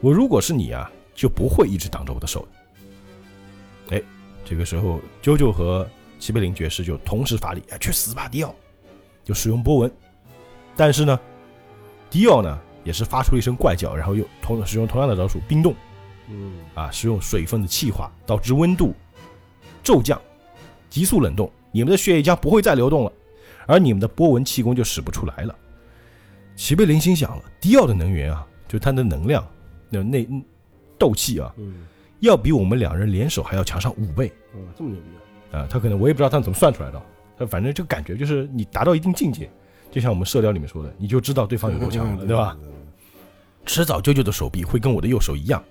[0.00, 4.02] 我如果是你啊，就不会一直挡着我的手的。”哎，
[4.44, 5.88] 这个时候啾啾和
[6.18, 8.54] 齐贝林爵士就同时发力，哎，去死吧，迪奥！
[9.24, 9.92] 就使用波纹，
[10.76, 11.18] 但是呢，
[12.10, 15.74] 迪奥呢也是发出了一声怪叫，然后又同使用同样的招数冰冻。
[16.28, 18.94] 嗯啊，使用水分的气化，导致温度
[19.82, 20.20] 骤降，
[20.96, 23.12] 急速冷冻，你们的血液将不会再流动了，
[23.66, 25.54] 而你们的波纹气功就使不出来了。
[26.56, 29.46] 齐贝林心想了，迪奥的能源啊，就他的能量，
[29.90, 30.26] 那那
[30.96, 31.84] 斗气啊，嗯
[32.20, 35.60] 要比我们两人联手还要强上五倍啊，这么牛逼啊！
[35.60, 35.66] 啊！
[35.68, 37.02] 他可能我也不知道他怎么算出来的，
[37.38, 39.50] 他反正这个感觉就是你达到一定境界，
[39.90, 42.56] 就像我们射雕里面说的，你就知道对方有多强了，对吧？？
[43.66, 45.62] 迟早啾啾的手臂会跟我的右手一样。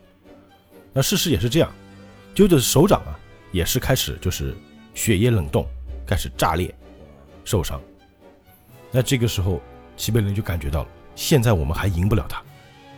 [0.93, 1.71] 那事实也是这样，
[2.35, 3.19] 啾啾的手掌啊，
[3.51, 4.53] 也是开始就是
[4.95, 5.63] 血液冷冻，
[6.07, 6.73] 开始炸裂，
[7.43, 7.79] 受伤。
[8.91, 9.61] 那这个时候，
[9.95, 12.43] 齐贝林就感觉到了，现在我们还赢不了他，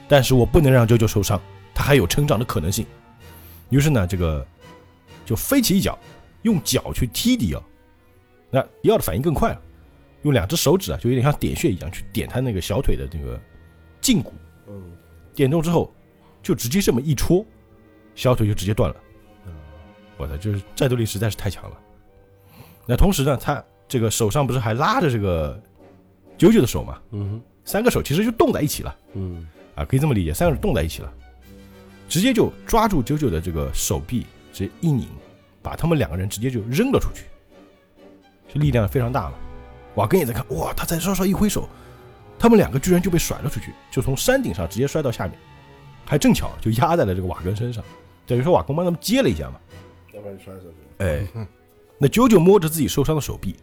[0.08, 1.42] 但是我不能让啾啾受伤，
[1.74, 2.86] 他还有成长的可能性。
[3.70, 4.46] 于是呢，这个
[5.26, 6.00] 就飞起一脚，
[6.44, 7.64] 用脚去踢迪奥。
[8.50, 9.62] 那迪奥的反应更快了，
[10.22, 13.38] 用两只手指啊，就有点像点穴一样，去点他那个小腿的那个
[14.02, 14.34] 胫骨。
[14.70, 14.96] 嗯
[15.34, 15.94] 点中之后，
[16.42, 17.46] 就直接这么一戳，
[18.16, 18.96] 小腿就直接断了。
[20.18, 21.78] 我操，就是战斗力实在是太强了。
[22.88, 25.62] 那同时呢，他这个手上不是还拉着这个
[26.38, 27.00] 九九的手吗？
[27.12, 31.14] 嗯三个手其实就冻在一起了嗯啊，可以这么理解，三个手冻在一起了，
[32.08, 35.06] 直接就抓住九九的这个手臂，直接一拧，
[35.62, 37.26] 把他们两个人直接就扔了出去，
[38.48, 39.36] 这力量非常大嘛。
[39.96, 41.68] 瓦根也在看，哇，他再稍稍一挥手，
[42.40, 45.38] 他们两个居然就被甩了出去，就从山顶上直接摔到下面，
[46.06, 47.84] 还正巧就压在了这个瓦根身上，
[48.26, 49.60] 等于说瓦根帮他们接了一下嘛。
[50.14, 50.74] 要不然就摔死了。
[51.00, 51.28] 哎，
[51.98, 53.56] 那九九摸着自己受伤的手臂，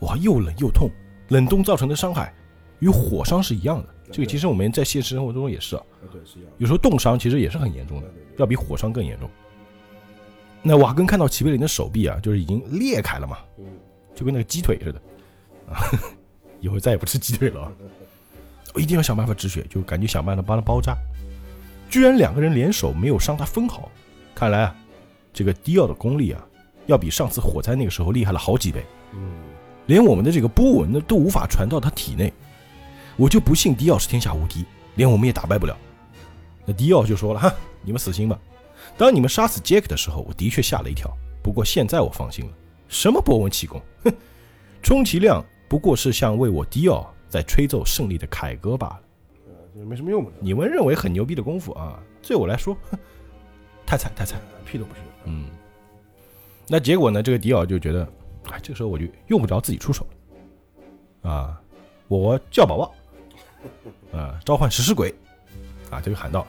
[0.00, 0.90] 哇，又冷又痛，
[1.28, 2.34] 冷冻造成的伤害
[2.80, 3.88] 与火伤是一样的。
[4.12, 6.50] 这个其实我们在现实生活中也是啊，啊，对，是一样。
[6.58, 9.28] 有时候冻伤其实也是很严重的要比火伤更严重。
[10.62, 13.64] 那瓦根看到齐贝林的手臂啊，就是已经裂开了嘛，嗯，
[14.14, 15.00] 就跟那个鸡腿似的
[15.70, 15.78] 啊，
[16.60, 17.72] 以后再也不吃鸡腿了啊，
[18.74, 20.96] 我一定要想办法止血，就赶紧想办法帮他包扎。
[21.88, 23.90] 居然两个人联手没有伤他分毫，
[24.34, 24.76] 看来啊，
[25.32, 26.46] 这个迪奥的功力啊，
[26.86, 28.84] 要比上次火灾那个时候厉害了好几倍。
[29.12, 29.30] 嗯，
[29.86, 32.32] 连我们的这个波纹呢都无法传到他体内，
[33.16, 34.64] 我就不信迪奥是天下无敌，
[34.96, 35.76] 连我们也打败不了。
[36.64, 38.38] 那迪奥就说了：“哈，你们死心吧。
[38.96, 41.10] 当你们杀死杰克的时候，我的确吓了一跳。
[41.42, 42.52] 不过现在我放心了，
[42.88, 44.12] 什么波纹气功，哼，
[44.82, 49.00] 充其量不过是像为我迪奥在吹奏胜利的凯歌罢了。
[49.46, 52.98] 呃，这没什么用，你们认为很牛逼的功夫啊，对我来说，哼，
[53.84, 54.36] 太菜太菜。
[54.64, 55.00] 屁都不是。
[55.26, 55.44] 嗯，
[56.66, 57.22] 那结果呢？
[57.22, 58.08] 这个迪奥就觉得，
[58.50, 60.06] 哎，这个时候我就用不着自己出手
[61.22, 61.60] 了，啊，
[62.08, 62.94] 我叫宝宝，
[64.18, 65.14] 啊，召唤食尸鬼，
[65.90, 66.46] 啊，这就喊道，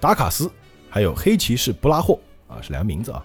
[0.00, 0.50] 达卡斯，
[0.90, 2.18] 还有黑骑士布拉霍，
[2.48, 3.24] 啊，是两个名字啊，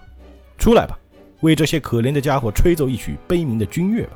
[0.58, 0.98] 出来吧，
[1.40, 4.12] 为这些可怜的家伙吹奏一曲悲鸣的军乐吧。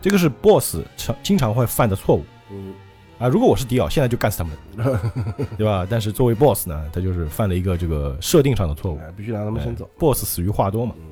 [0.00, 2.24] 这个是 BOSS 常经常会犯的错误。
[2.50, 2.74] 嗯，
[3.18, 3.28] 啊！
[3.28, 4.98] 如果我是迪奥，现在就干死他们，
[5.56, 5.86] 对吧？
[5.88, 8.98] 但是作为 BOSS 呢，他就是犯了一个这个设定上的错误。
[8.98, 9.88] 哎，必须让他们先走。
[9.98, 10.94] BOSS 死于话多嘛。
[10.98, 11.04] 嗯，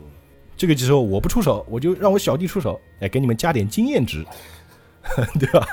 [0.56, 4.24] 这个时候我不出手，我就让我小弟出手，哎，给你们加点经验值，
[5.38, 5.66] 对吧？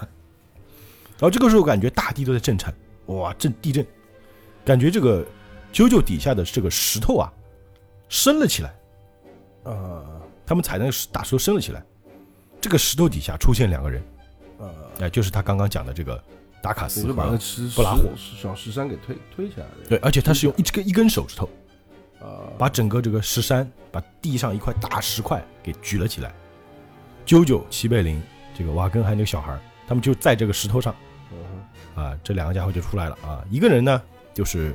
[1.20, 2.72] 然后这个时候感觉大地都在震颤，
[3.08, 3.84] 哇，震地震，
[4.64, 5.26] 感觉这个
[5.74, 7.34] 啾啾底下的这个石头啊
[8.08, 8.72] 升了起来，
[9.64, 10.06] 啊
[10.46, 11.84] 他们踩那个石大石头升了起来，
[12.62, 14.02] 这个石头底下出现两个人，
[14.60, 16.22] 啊，哎，就是他刚刚讲的这个
[16.62, 19.88] 达卡斯和石布拉霍石小石山给推推起来的。
[19.90, 21.50] 对，而且他是用一根一根手指头
[22.20, 26.34] 啊，把整个这个石山，把地上一块大石块给举了起来。
[27.26, 28.22] 啾啾、齐贝林、
[28.58, 30.96] 这个瓦根还有那个小孩，他们就在这个石头上
[31.32, 33.44] 嗯啊，这两个家伙就出来了啊。
[33.50, 34.02] 一个人呢，
[34.34, 34.74] 就是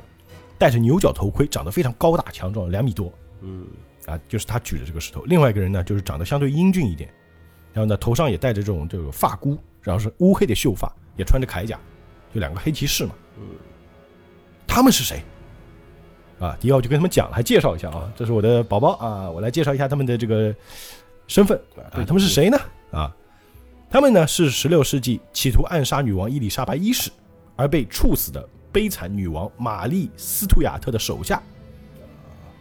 [0.57, 3.11] 戴着牛角头盔，长得非常高大强壮，两米多
[3.41, 3.65] 嗯
[4.05, 5.23] 啊，就是他举着这个石头。
[5.23, 7.09] 另外一个人呢，就是长得相对英俊一点，
[7.73, 11.79] 然后呢，头上也戴着这种这个发箍，然后是乌黑的秀发，也穿着铠甲，
[12.33, 13.13] 就两个黑骑士嘛。
[13.37, 13.43] 嗯
[14.65, 15.21] 他们是谁？
[16.39, 20.53] 啊，迪奥就跟他们讲了，还介绍一下啊，这是我的宝宝啊，我来介绍一下他们的这个
[21.27, 21.55] 身份
[21.91, 22.27] 啊，他们是？
[22.27, 22.57] 谁呢？
[22.91, 23.15] 啊，
[23.87, 27.11] 他们呢是十六世纪企图暗杀女王伊丽莎白一世
[27.55, 31.39] 而被处死的悲惨女王玛丽斯图亚特的手下，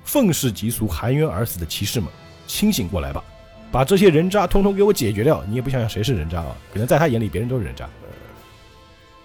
[0.04, 2.10] 愤世嫉俗、含冤而死的骑士们，
[2.46, 3.24] 清醒过来吧，
[3.72, 5.42] 把这些人渣通通给我解决掉！
[5.48, 6.54] 你也不想想谁是人渣啊？
[6.72, 7.88] 可能在他眼里，别人都是人渣。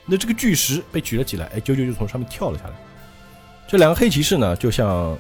[0.06, 2.72] 那这个巨石被举了起来，哎，九九就从上面跳了下来。
[3.68, 5.18] 这两个黑骑士呢，就向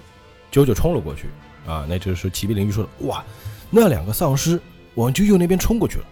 [0.50, 1.28] 九九冲了过去
[1.70, 1.86] 啊。
[1.90, 3.22] 那这个时候，齐贝林就说的：“哇，
[3.70, 4.58] 那两个丧尸
[4.96, 6.06] 往九九那边冲过去了。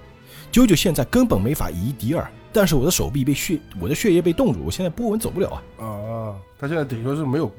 [0.51, 5.49] 九九现在根本没法以一敌二，但是我的手臂被血，我的血液被冻住，我现在波纹走不了
[5.79, 7.49] 啊，啊，他现在等于说是没有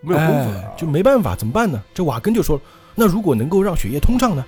[0.00, 1.80] 没有功夫了啊，哎就没办法，怎么办呢？
[1.94, 2.60] 这瓦根就说：
[2.96, 4.44] 那如果能够让血液通畅呢？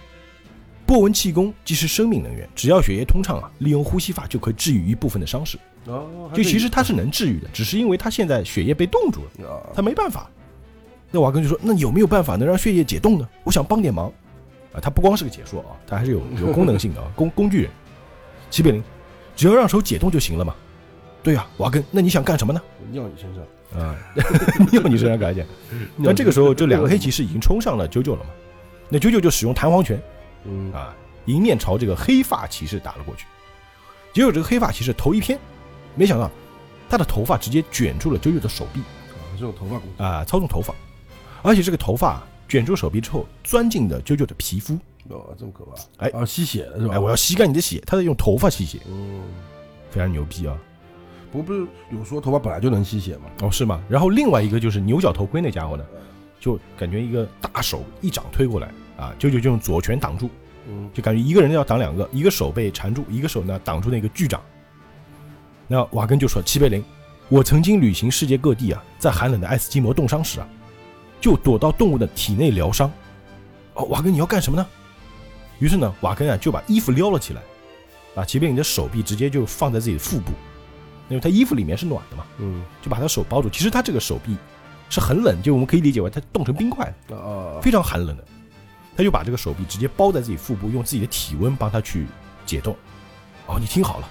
[0.86, 5.58] 波纹气功即是生命能源，只要血液通畅啊，利用呼吸法就可以治愈一部分的伤势。
[5.86, 10.30] 哦，就其实它是能治愈的，只是因为他现在血液被冻住了。”啊，他没办法。
[11.10, 13.28] 那瓦根就说：“那有没有办法能让血液解冻呢？
[13.44, 14.12] 我想帮点忙。”
[14.72, 17.70] 啊，他不光是个解说啊，他还是有有功能性的啊， 工工具人。
[18.50, 18.82] 齐贝林，
[19.34, 20.54] 只要让手解冻就行了嘛。
[21.22, 22.60] 对呀、瓦根，那你想干什么呢？
[22.92, 23.42] 尿你身上。
[23.82, 23.96] 啊，
[24.70, 25.46] 尿你身上干一件。
[25.96, 28.30] 那这个时候，这两个黑骑士已经冲上了九九了嘛？
[28.88, 30.00] 那九九就使用弹簧拳
[30.48, 30.94] 嗯啊，
[31.26, 33.26] 迎面朝这个黑发骑士打了过去。
[34.12, 35.38] 结果这个黑发骑士头一偏，
[35.94, 36.30] 没想到
[36.88, 38.80] 他的头发直接卷住了啾啾的手臂。
[38.80, 40.74] 啊，这种头发啊，操纵头发，
[41.42, 44.78] 而且这个头发啊卷住手臂之后，钻进了啾啾的皮肤。
[45.08, 45.72] 哦，这么可怕。
[45.98, 46.94] 哎啊，吸血了是吧？
[46.94, 49.22] 哎，我要吸干你的血，他在用头发吸血，嗯，
[49.90, 50.56] 非常牛逼啊！
[51.30, 53.24] 不不是有说头发本来就能吸血吗？
[53.42, 53.82] 哦，是吗？
[53.88, 55.84] 然后另外一个就是牛角头盔那家伙呢，
[56.40, 60.30] 就感觉一个大手一掌推过来啊，舅舅就用左拳挡住，
[60.68, 64.40] 嗯就感觉一个人要挡两个，一个手被缠住，一个手呢挡住那个巨掌。
[65.68, 66.82] 那瓦根就说：“齐贝林，
[67.28, 70.48] 我曾经旅行世界各地啊，在寒冷的爱斯基摩冻伤时啊，
[71.20, 72.90] 就躲到动物的体内疗伤。
[73.74, 74.66] 哦，瓦根你要干什么呢？
[75.58, 77.42] 于是呢，瓦根啊就把衣服撩了起来，
[78.14, 80.30] 把齐贝林的手臂直接就放在自己的腹部，
[81.08, 83.50] 因为他衣服里面是暖的嘛，嗯就把他手包住。
[83.50, 84.36] 其实他这个手臂
[84.88, 88.24] 是很冷，就我们可以理解为他冻成冰块啊非常寒冷的，
[88.96, 92.06] 他就把这个手臂直接包在自己腹部，用自己的体温帮他去
[92.46, 92.74] 解冻。
[93.46, 94.08] 哦，你听好了，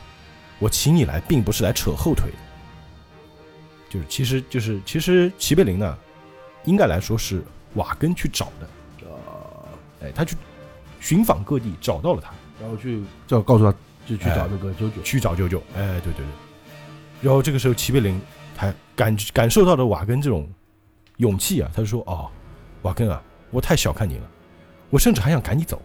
[0.60, 2.38] 我请你来并不是来扯后腿的，
[3.90, 5.98] 就是其实就是其实齐贝林呢，
[6.64, 9.68] 应该来说是瓦根去找的，啊，
[10.04, 10.38] 哎，他去
[11.02, 12.32] 寻访各地找到了他，
[12.62, 16.26] 然后去就告诉他，就去找那个九九，去找舅舅，哎，对对对，
[17.22, 18.22] 然后这个时候齐贝林
[18.56, 20.50] 他感感受到了瓦根这种
[21.18, 22.32] 勇气啊，他就说哦，
[22.84, 23.22] 瓦根啊，
[23.52, 24.30] 我太小看你了，
[24.90, 25.82] 我甚至还想赶你走，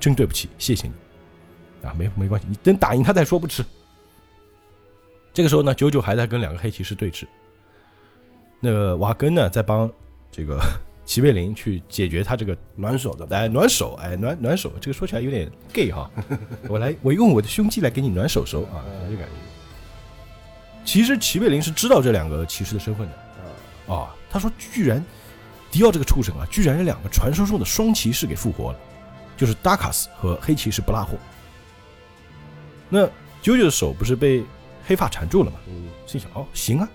[0.00, 3.64] 真对不起，谢谢你，啊，没没关系，你等打赢他再说，不迟。
[5.32, 7.24] 这个时候呢，九九还在跟两个黑骑士对峙，
[8.60, 9.90] 那个瓦根呢在帮
[10.30, 10.60] 这个
[11.04, 16.10] 齐贝林去解决他这个暖手的，来暖手，哎，暖暖手，这个说起来有点 gay 哈，
[16.68, 19.32] 我来，我用我的胸肌来给你暖手手啊，这感觉。
[20.84, 25.04] 其实齐贝林是知道这两个骑士的身份的啊，他说居然
[25.72, 28.78] 迪奥这个畜生啊，居然让两个传说中的双骑士给复活了，
[29.38, 31.16] 就是达卡斯和黑骑士布拉霍。
[32.90, 33.06] 那
[33.40, 34.44] 九九的手不是被
[34.86, 35.56] 黑发缠住了吗？
[35.66, 36.86] 嗯，心想哦，行啊，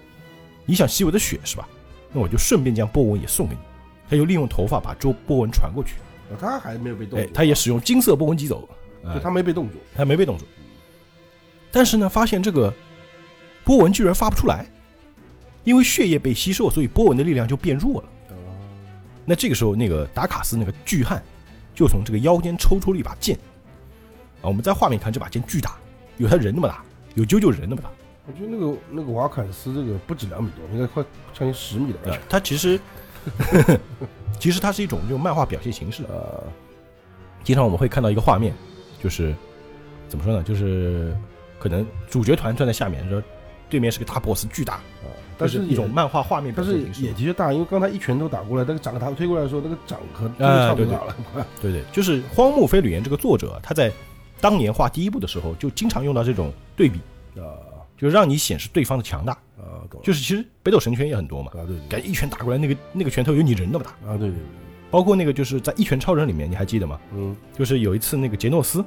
[0.64, 1.68] 你想吸我的血是吧？
[2.14, 3.60] 那我就顺便将波纹也送给你。
[4.08, 5.96] 他又利用头发把周波纹传过去，
[6.32, 8.70] 啊他还没有被冻住，，哎他也使用金色波纹疾走，
[9.04, 10.46] 哎就他没被冻住，他没被冻住，
[11.72, 12.72] 但是呢，发现这个
[13.64, 14.66] 波纹居然发不出来，
[15.64, 18.10] 因为血液被吸收，所以波纹的力量就变弱了。
[19.30, 21.22] 那这个时候，那个达卡斯那个巨汉
[21.76, 23.38] 就从这个腰间抽出了一把剑，
[24.42, 25.76] 啊，我们在画面看这把剑巨大，
[26.16, 26.82] 有他人那么大，
[27.16, 27.90] 有啾啾人那么大。
[28.26, 31.04] 我觉得那个那个瓦坎斯这个不止两米多，应该快
[31.34, 32.80] 将近十米呃了，，它其实
[34.40, 36.04] 其实它是一种就漫画表现形式。
[36.08, 36.42] 呃，
[37.44, 38.54] 经常我们会看到一个画面，
[39.04, 39.36] 就是
[40.08, 40.42] 怎么说呢？
[40.44, 41.14] 就是
[41.60, 43.28] 可能主角团站在下面，然后
[43.70, 45.08] 对面是个大 boss，巨大，啊，
[45.38, 46.82] 但是是一种漫画画面表但是。
[47.02, 53.92] 也的确大，因为刚才一拳头打过来，那个掌他推过来的时候，那个掌和这个哎对对差不多大了，快对对，就是荒木飞吕彦这个作者，他在
[54.40, 57.00] 当年画第一部的时候，就经常用到这种对比，
[57.40, 57.44] 啊
[57.98, 59.34] 就让你显示对方的强大。
[59.58, 63.90] 啊，就是其实北斗神拳也很多嘛，啊对对感觉一拳打过来，那个那个拳头有你人那么大。
[64.08, 64.38] 啊对对对，
[64.92, 67.00] 包括那个就是在《一拳超人》里面，你还记得吗？
[67.14, 68.86] 嗯就是有一次那个杰诺斯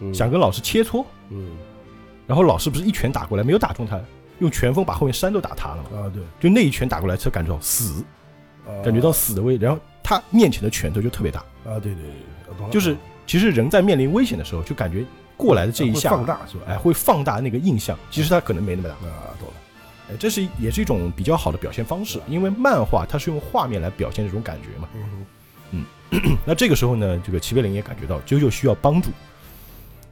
[0.00, 1.48] 嗯想跟老师切磋，嗯
[2.26, 4.00] 然后老师不是一拳打过来没有打中他，
[4.38, 5.98] 用拳风把后面山都打塌了嘛。
[5.98, 8.04] 啊对，就那一拳打过来，就感觉到死，
[8.66, 9.56] 啊感觉到死的味。
[9.56, 12.04] 然后他面前的拳头就特别大，啊对对
[12.58, 12.96] 对，就是
[13.26, 15.04] 其实人在面临危险的时候，就感觉
[15.36, 16.62] 过来的这一下会放，大是吧？
[16.68, 17.98] 哎，会放大那个印象。
[18.10, 19.54] 其实他可能没那么大，啊懂了，
[20.10, 24.88] 哎，这是也是一种比较好的表现方式，因为漫画它是用画面来表现这种感觉嘛。
[24.94, 25.26] 嗯
[26.44, 29.10] 那这个时候呢，这个齐贝林也感觉到啾啾需要帮助，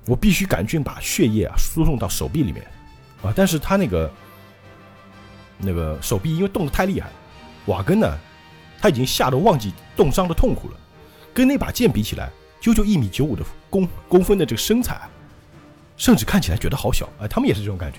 [0.06, 2.66] 我必须赶紧把血液啊输送到手臂里面
[3.22, 3.32] 啊。
[3.34, 4.10] 但是他那个
[5.58, 7.10] 那个手臂因为冻得太厉害，
[7.66, 8.18] 瓦根呢
[8.80, 10.74] 他已经吓得忘记冻伤的痛苦了，
[11.34, 12.30] 跟那把剑比起来，
[12.60, 15.00] 啾啾一米九五的公公分的这个身材，
[15.96, 17.28] 甚至看起来觉得好小啊。
[17.28, 17.98] 他们也是这种感觉，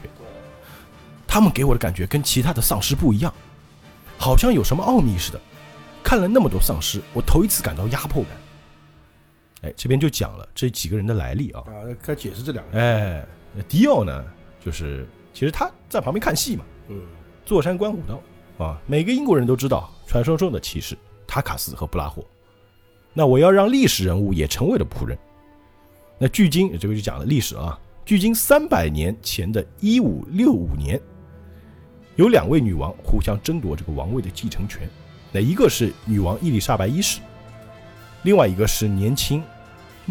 [1.27, 3.31] 他们给我的感觉跟其他的丧尸不一样，
[4.17, 5.39] 好像有什么奥秘似的。
[6.03, 8.31] 看了那么多丧尸，我头一次感到压迫感。
[9.61, 11.61] 哎，这边就讲了这几个人的来历啊。
[11.67, 13.27] 啊，该解释这两个人，哎，
[13.67, 14.25] 迪奥呢，
[14.59, 17.01] 就是其实他在旁边看戏嘛，嗯
[17.45, 18.81] 坐山观虎斗啊。
[18.85, 20.97] 每个英国人都知道传说中的骑士
[21.27, 22.23] 塔卡斯和布拉霍。
[23.13, 25.17] 那我要让历史人物也成为了仆人。
[26.17, 30.99] 那距今这个就讲了历史啊，距今三百年前的一五六五年，
[32.15, 34.89] 有两位女王互相争夺这个王位的继承权。
[35.31, 37.19] 那一个是女王伊丽莎白一世，
[38.23, 39.43] 另外一个是年轻、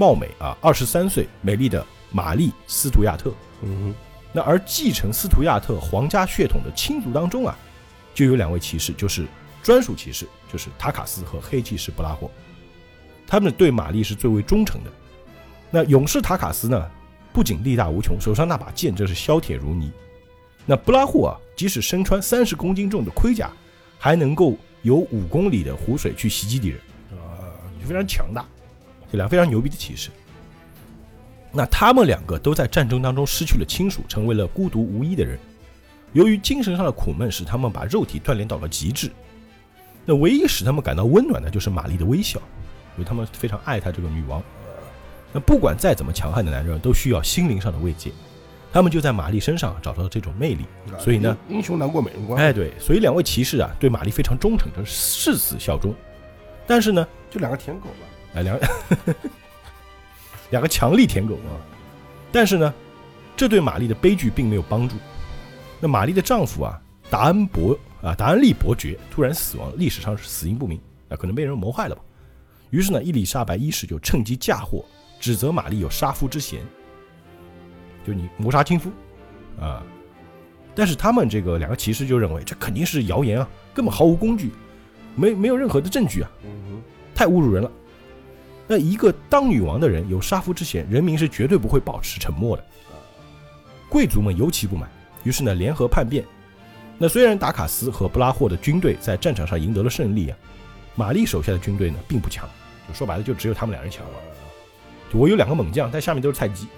[0.00, 3.30] 貌美啊，二十三岁、美丽的玛丽·斯图亚特。
[3.62, 3.94] 嗯
[4.32, 7.54] 那而继承斯图亚特皇家血统的亲族当中啊，
[8.14, 9.26] 就有两位骑士，就是
[9.62, 12.30] 专属骑士，就是塔卡斯和黑骑士布拉霍。
[13.26, 14.90] 他们对玛丽是最为忠诚的。
[15.70, 16.90] 那勇士塔卡斯呢，
[17.30, 19.92] 不仅力大无穷，手上那把剑真是削铁如泥。
[20.64, 23.50] 那布拉霍啊，即使身穿三十公斤重的盔甲，
[23.98, 26.80] 还能够有五公里的湖水去袭击敌人。
[27.10, 27.44] 啊
[27.82, 28.46] 就非常强大，
[29.10, 30.10] 这两个非常牛逼的骑士。
[31.52, 35.38] 那他们两个都在战争当中失去了亲属，成为了孤独无依的人。
[36.12, 39.10] 由于精神上的苦闷，使他们把肉体锻炼到了极致。
[40.04, 42.38] 那唯一使他们感到温暖的，就是玛丽的微笑，
[42.96, 44.42] 因为他们非常爱她这个女王。
[45.32, 48.10] 那不管再怎么强悍的男人，都需要心灵上的慰藉。
[48.72, 50.64] 他们就在玛丽身上找到了这种魅力。
[50.92, 55.94] 啊所以呢，英雄难过美人关，哎，对，所以两位骑士啊，对玛丽非常忠诚，就是誓死效忠。
[56.66, 58.58] 但是呢，就两个舔狗吧，哎，两
[60.50, 61.58] 两个强力舔狗啊。
[62.32, 62.72] 但是呢，
[63.36, 64.96] 这对玛丽的悲剧并没有帮助。
[65.80, 72.02] 那玛丽的丈夫啊，达恩伯啊，达恩利伯爵突然死亡，历史上是死因不明啊，可能被人谋害了吧。
[72.70, 74.84] 于是呢，伊丽莎白一世就趁机嫁祸，
[75.18, 76.60] 指责玛丽有杀夫之嫌，
[78.06, 78.90] 就你谋杀亲夫。
[79.60, 79.82] 啊。
[80.72, 84.52] 但是他们这个两个骑士就认为这肯定是谣言啊，根本毫无工具，
[85.16, 86.80] 没没有任何的证据啊，嗯
[87.12, 87.70] 太侮辱人了。
[88.70, 92.64] 那一个当女王的人有杀夫之嫌，人民是绝对不会保持沉默的。
[93.88, 94.88] 贵族们尤其不满，
[95.24, 96.24] 于是呢联合叛变。
[96.96, 100.38] 那虽然达卡斯和布拉霍的军队在战场上赢得了胜利啊，
[100.94, 102.48] 玛丽手下的军队呢并不强，
[102.86, 104.12] 就说白了就只有他们两人强了。
[105.14, 106.68] 我有两个猛将，但下面都是菜鸡，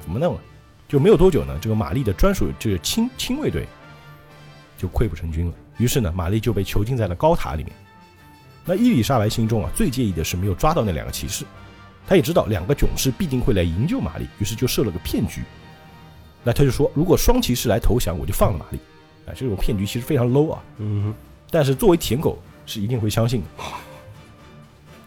[0.00, 0.40] 怎么弄啊？
[0.88, 3.66] 就没有多久呢，这个玛丽的专属这个亲亲卫队
[4.78, 5.52] 就溃不成军了。
[5.76, 7.70] 于是呢，玛丽就被囚禁在了高塔里面。
[8.64, 11.44] 那伊丽莎白心中啊，最介意的是没有抓到那两个骑士，
[12.06, 15.42] 他也知道两个囧士必定会来营救玛丽，于是就设了个骗局。
[16.42, 18.78] 那他就说，如果双骑士来投降，我就放了玛丽。
[19.26, 21.14] 啊，这种骗局其实非常 low 啊，嗯，
[21.50, 23.42] 但是作为舔狗是一定会相信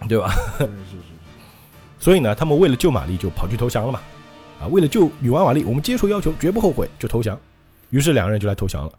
[0.01, 0.31] 的， 对吧？
[0.57, 1.03] 是是是，
[1.99, 4.01] 所以呢，他们为了救玛丽就跑去投降了嘛。
[4.59, 7.39] 啊，为了救女王玛丽，我们接受要求，绝不后悔，就投降。
[7.91, 8.91] 于是两个人就来投降了。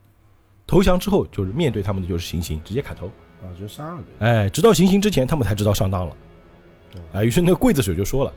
[0.66, 3.10] 投降之后，就是面对他们的就是行刑，直接砍头。
[3.42, 6.16] 啊，就杀了对，哎，直到行刑之前，他们才知道上当了。
[7.12, 8.32] 啊，于是那个刽子手就说了：“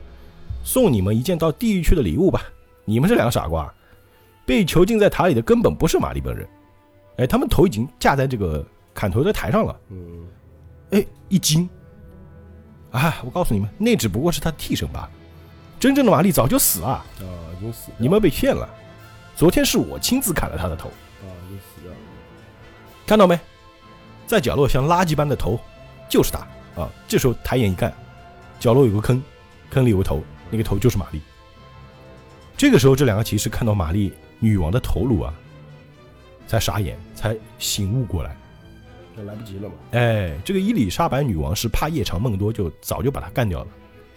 [0.62, 2.42] 送你们一件到地狱去的礼物吧。
[2.84, 3.72] 你们这两个傻瓜，
[4.46, 6.48] 被囚禁在塔里的根本不是玛丽本人。
[7.16, 9.80] 哎，他们头已经架在这个砍头的台上了。
[9.90, 10.26] 嗯，
[10.90, 11.68] 哎，一惊！
[12.90, 15.10] 啊，我告诉你们，那只不过是他的替身罢了。
[15.80, 17.04] 真正的玛丽早就死了，啊，
[17.56, 18.68] 已经死了，你们被骗了。
[19.34, 21.96] 昨天是我亲自砍了他的头，啊，已经死掉了，
[23.06, 23.40] 看到没？
[24.26, 25.58] 在角落像垃圾般的头，
[26.08, 26.38] 就是他
[26.80, 26.88] 啊！
[27.06, 27.92] 这时候抬眼一看，
[28.58, 29.22] 角落有个坑，
[29.70, 31.20] 坑里有个头，那个头就是玛丽。
[32.56, 35.34] 这个时候，这两个骑士看到玛丽女王的头颅啊，
[36.46, 38.36] 才傻眼，才醒悟过来。
[39.14, 43.66] 那来不及了嘛，哎，这个伊丽莎白女王是怕夜长梦多，就早就把他干掉了。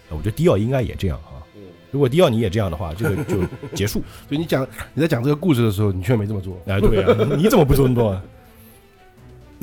[0.10, 1.44] 我觉得迪奥应该也这样啊。
[1.56, 3.44] 嗯，如果迪奥你也这样的话，这个就
[3.76, 4.02] 结束。
[4.30, 8.24] 所以你讲你在讲这个故事的时候，你却没这么做，哎，对啊，你怎么不这么做啊？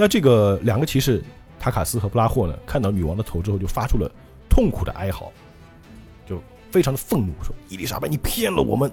[0.03, 1.23] 那这个两个骑士
[1.61, 4.11] 塔卡斯和布拉霍呢，看到女王的头之后，就发出了
[4.51, 5.31] 痛苦的哀嚎，
[6.27, 6.43] 就
[6.73, 8.91] 非常的愤怒，说：“伊丽莎白，你骗了我们！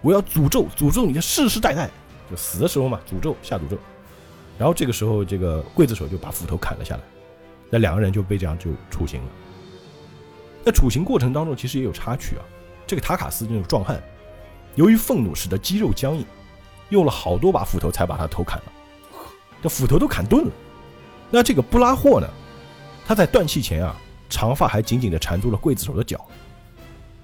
[0.00, 1.90] 我要诅咒，诅咒你的世世代代！”
[2.30, 3.76] 就死的时候嘛，诅咒下诅咒。
[4.56, 7.02] 然后这个时候，这个刽子手就把斧头砍了下来，
[7.68, 9.28] 那两个人就被这样就处刑了。
[10.64, 12.42] 在处刑过程当中，其实也有插曲啊。
[12.86, 14.02] 这个塔卡斯这种壮汉，
[14.76, 16.24] 由于愤怒使得肌肉僵硬，
[16.88, 18.72] 用了好多把斧头才把他头砍了，
[19.62, 20.52] 这斧头都砍钝了。
[21.30, 22.28] 那这个布拉霍呢，
[23.06, 23.94] 他在断气前啊，
[24.28, 26.24] 长发还紧紧地缠住了刽子手的脚，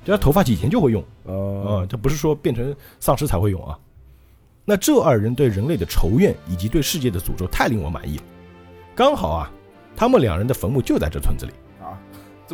[0.04, 3.78] 这他头发以前就会用啊、呃，这不是说变成丧尸才会用啊。
[4.64, 8.22] 那这二人对人类的仇怨以及对世界的诅咒太令我满意了，
[8.94, 9.50] 刚好啊，
[9.94, 11.52] 他们两人的坟墓就在这村子里。
[11.82, 12.00] 啊，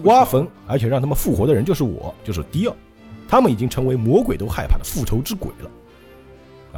[0.05, 2.77] 挖坟，而且让他们复活的人就是我，就是迪奥，
[3.29, 5.71] 他们已经成为魔鬼都害怕的复仇之鬼了。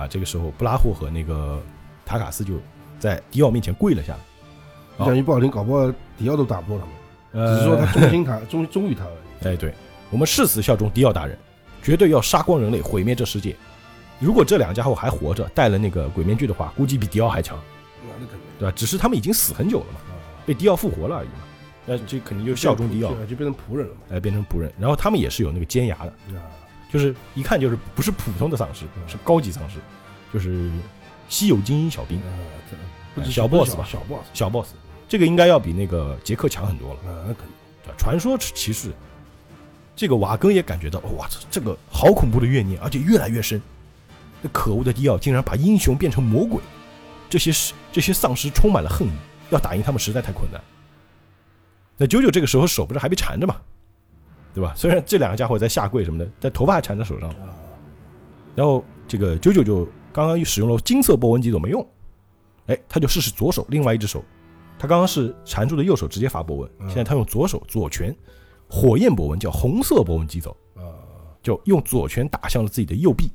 [0.02, 1.62] 啊，这个时候布拉霍和那个
[2.04, 2.54] 塔卡斯就
[3.02, 4.18] 在迪奥面前跪了下来。
[4.96, 9.48] 你讲句不好听，搞不好迪奥都打不过他们，呃只是说他忠心他， 忠忠于他而已。
[9.48, 9.74] 哎，对，
[10.08, 11.36] 我们誓死效忠迪奥大人，
[11.82, 13.56] 绝对要杀光人类，毁灭这世界。
[14.20, 17.58] 如果这两家伙还活着，戴了那个鬼面具的话，估计比迪奥还强，
[18.04, 18.72] 那那肯定对吧？
[18.76, 20.14] 只是他们已经死很久了嘛，啊，
[20.46, 21.34] 被迪奥复活了而已嘛。
[21.84, 24.00] 那这肯定就效忠迪奥，就就变成仆人了嘛。
[24.12, 24.72] 哎，变成仆人。
[24.78, 26.46] 然后他们也是有那个尖牙的，啊，
[26.92, 29.78] 就是一看就是不是普通的丧尸，是高级丧尸，
[30.32, 30.70] 就是
[31.32, 32.20] 稀有精英小兵、
[33.24, 34.68] 小 boss 吧小 boss 小 boss。
[35.08, 37.00] 这个应该要比那个杰克强很多了。
[37.10, 37.54] 啊，那肯定。
[37.82, 38.92] 对吧传说骑士，
[39.96, 43.60] 这个瓦根也感觉到，哇，这这个好恐怖的怨念，而且越来越深。
[44.42, 46.60] 这可恶的迪奥竟然把英雄变成魔鬼，
[47.30, 49.12] 这些是这些丧尸充满了恨意，
[49.48, 50.60] 要打赢他们实在太困难。
[51.96, 53.56] 那九九这个时候手不是还被缠着嘛，
[54.52, 54.74] 对吧？
[54.76, 57.30] 虽然这两个家伙在下跪什么的，但头发还缠在手上。
[57.30, 57.56] 啊，
[58.54, 61.86] 然后这个九九就刚刚又使用了金色波纹机走没用，
[62.66, 64.22] 哎，他就试试左手，另外一只手，
[64.78, 66.88] 他刚刚是缠住的右手直接发波纹，嗯。
[66.88, 68.14] 现在他用左手左拳
[68.68, 70.82] 火焰波纹叫红色波纹机走，啊，
[71.42, 73.30] 就用左拳打向了自己的右臂，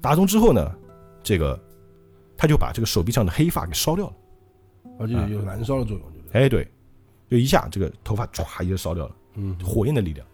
[0.00, 0.74] 打中之后呢，
[1.22, 1.58] 这个
[2.36, 4.12] 他就把这个手臂上的黑发给烧掉了，
[4.98, 6.06] 而且有燃烧的作用？
[6.32, 6.70] 哎，对，
[7.30, 9.16] 就一下这个头发唰一下烧掉了。
[9.36, 10.26] 嗯，火焰的力量。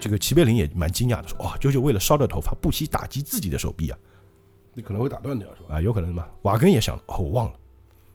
[0.00, 3.98] 这个齐贝林也蛮惊讶的，说：“哦，九九为了烧掉头发，不惜打击自己的手臂啊！
[4.74, 5.76] 你可能会打断掉，是吧？
[5.76, 7.54] 啊，有可能吗？”瓦根也想，哦，我忘了，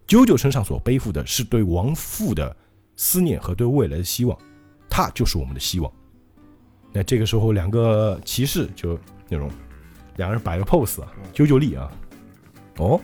[0.05, 2.55] 九九身上所背负的是对亡父的
[2.95, 4.37] 思念和对未来的希望，
[4.89, 5.91] 他就是我们的希望。
[6.91, 8.97] 那这个时候，两个骑士就
[9.29, 9.51] 那种，
[10.15, 11.91] 两个人摆个 pose 啊，九九力啊，
[12.77, 12.99] 哦，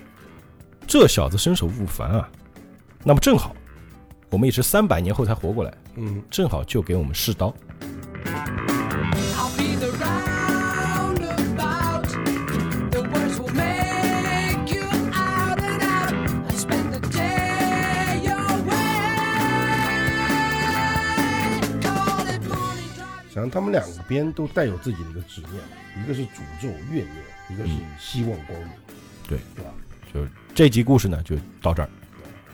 [0.87, 2.29] 这小子身手不凡啊！
[3.03, 3.55] 那么正好，
[4.29, 7.53] 我们也是三百年后才活过来，嗯，正好就给我们试刀。
[23.43, 25.61] 强他们两个边都带有自己的一个执念，
[26.03, 27.07] 一个是诅咒怨念，
[27.49, 28.69] 一个是嗯希望光明，
[29.27, 29.71] 对对吧？
[30.13, 30.25] 就
[30.55, 31.89] 这集故事呢就到这儿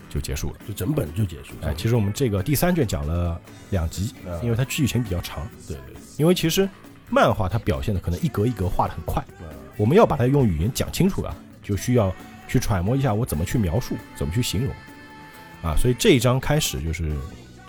[0.10, 0.58] 就结束了。
[0.68, 1.68] 就整本就结束了。
[1.68, 5.48] 哎，其实我们这个第三卷讲了两集，啊因为它剧情比较长。
[5.68, 6.68] 对对，因为其实
[7.10, 9.46] 漫画它表现的可能一格一格画的很快，啊
[9.78, 12.14] 我们要把它用语言讲清楚啊，就需要
[12.48, 14.74] 去揣摩一下我怎么去描述，怎么去形容
[15.62, 15.76] 啊。
[15.78, 17.16] 所以这一章开始就是，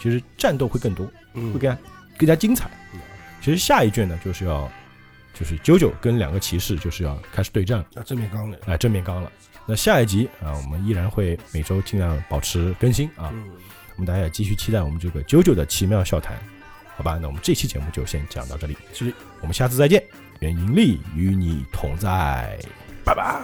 [0.00, 1.78] 其实战斗会更多，嗯会更加
[2.16, 3.00] 更加精彩嗯。
[3.40, 4.70] 其实下一卷呢，就是要
[5.32, 9.32] 就是啾啾跟两个骑士就是要开始对战，那正面刚了，哎正面刚了。
[9.66, 13.30] 那下一集啊，我们依然会每周尽量保持更新啊。
[13.32, 13.48] 嗯，
[13.96, 16.36] 我们大家也继续期待我们这个啾啾的奇妙笑谈，
[16.96, 17.18] 好吧？
[17.20, 20.02] 那我们这期节目就先讲到这里，是，我们下次再见，
[20.40, 22.58] 愿盈利与你同在，
[23.04, 23.40] 拜拜。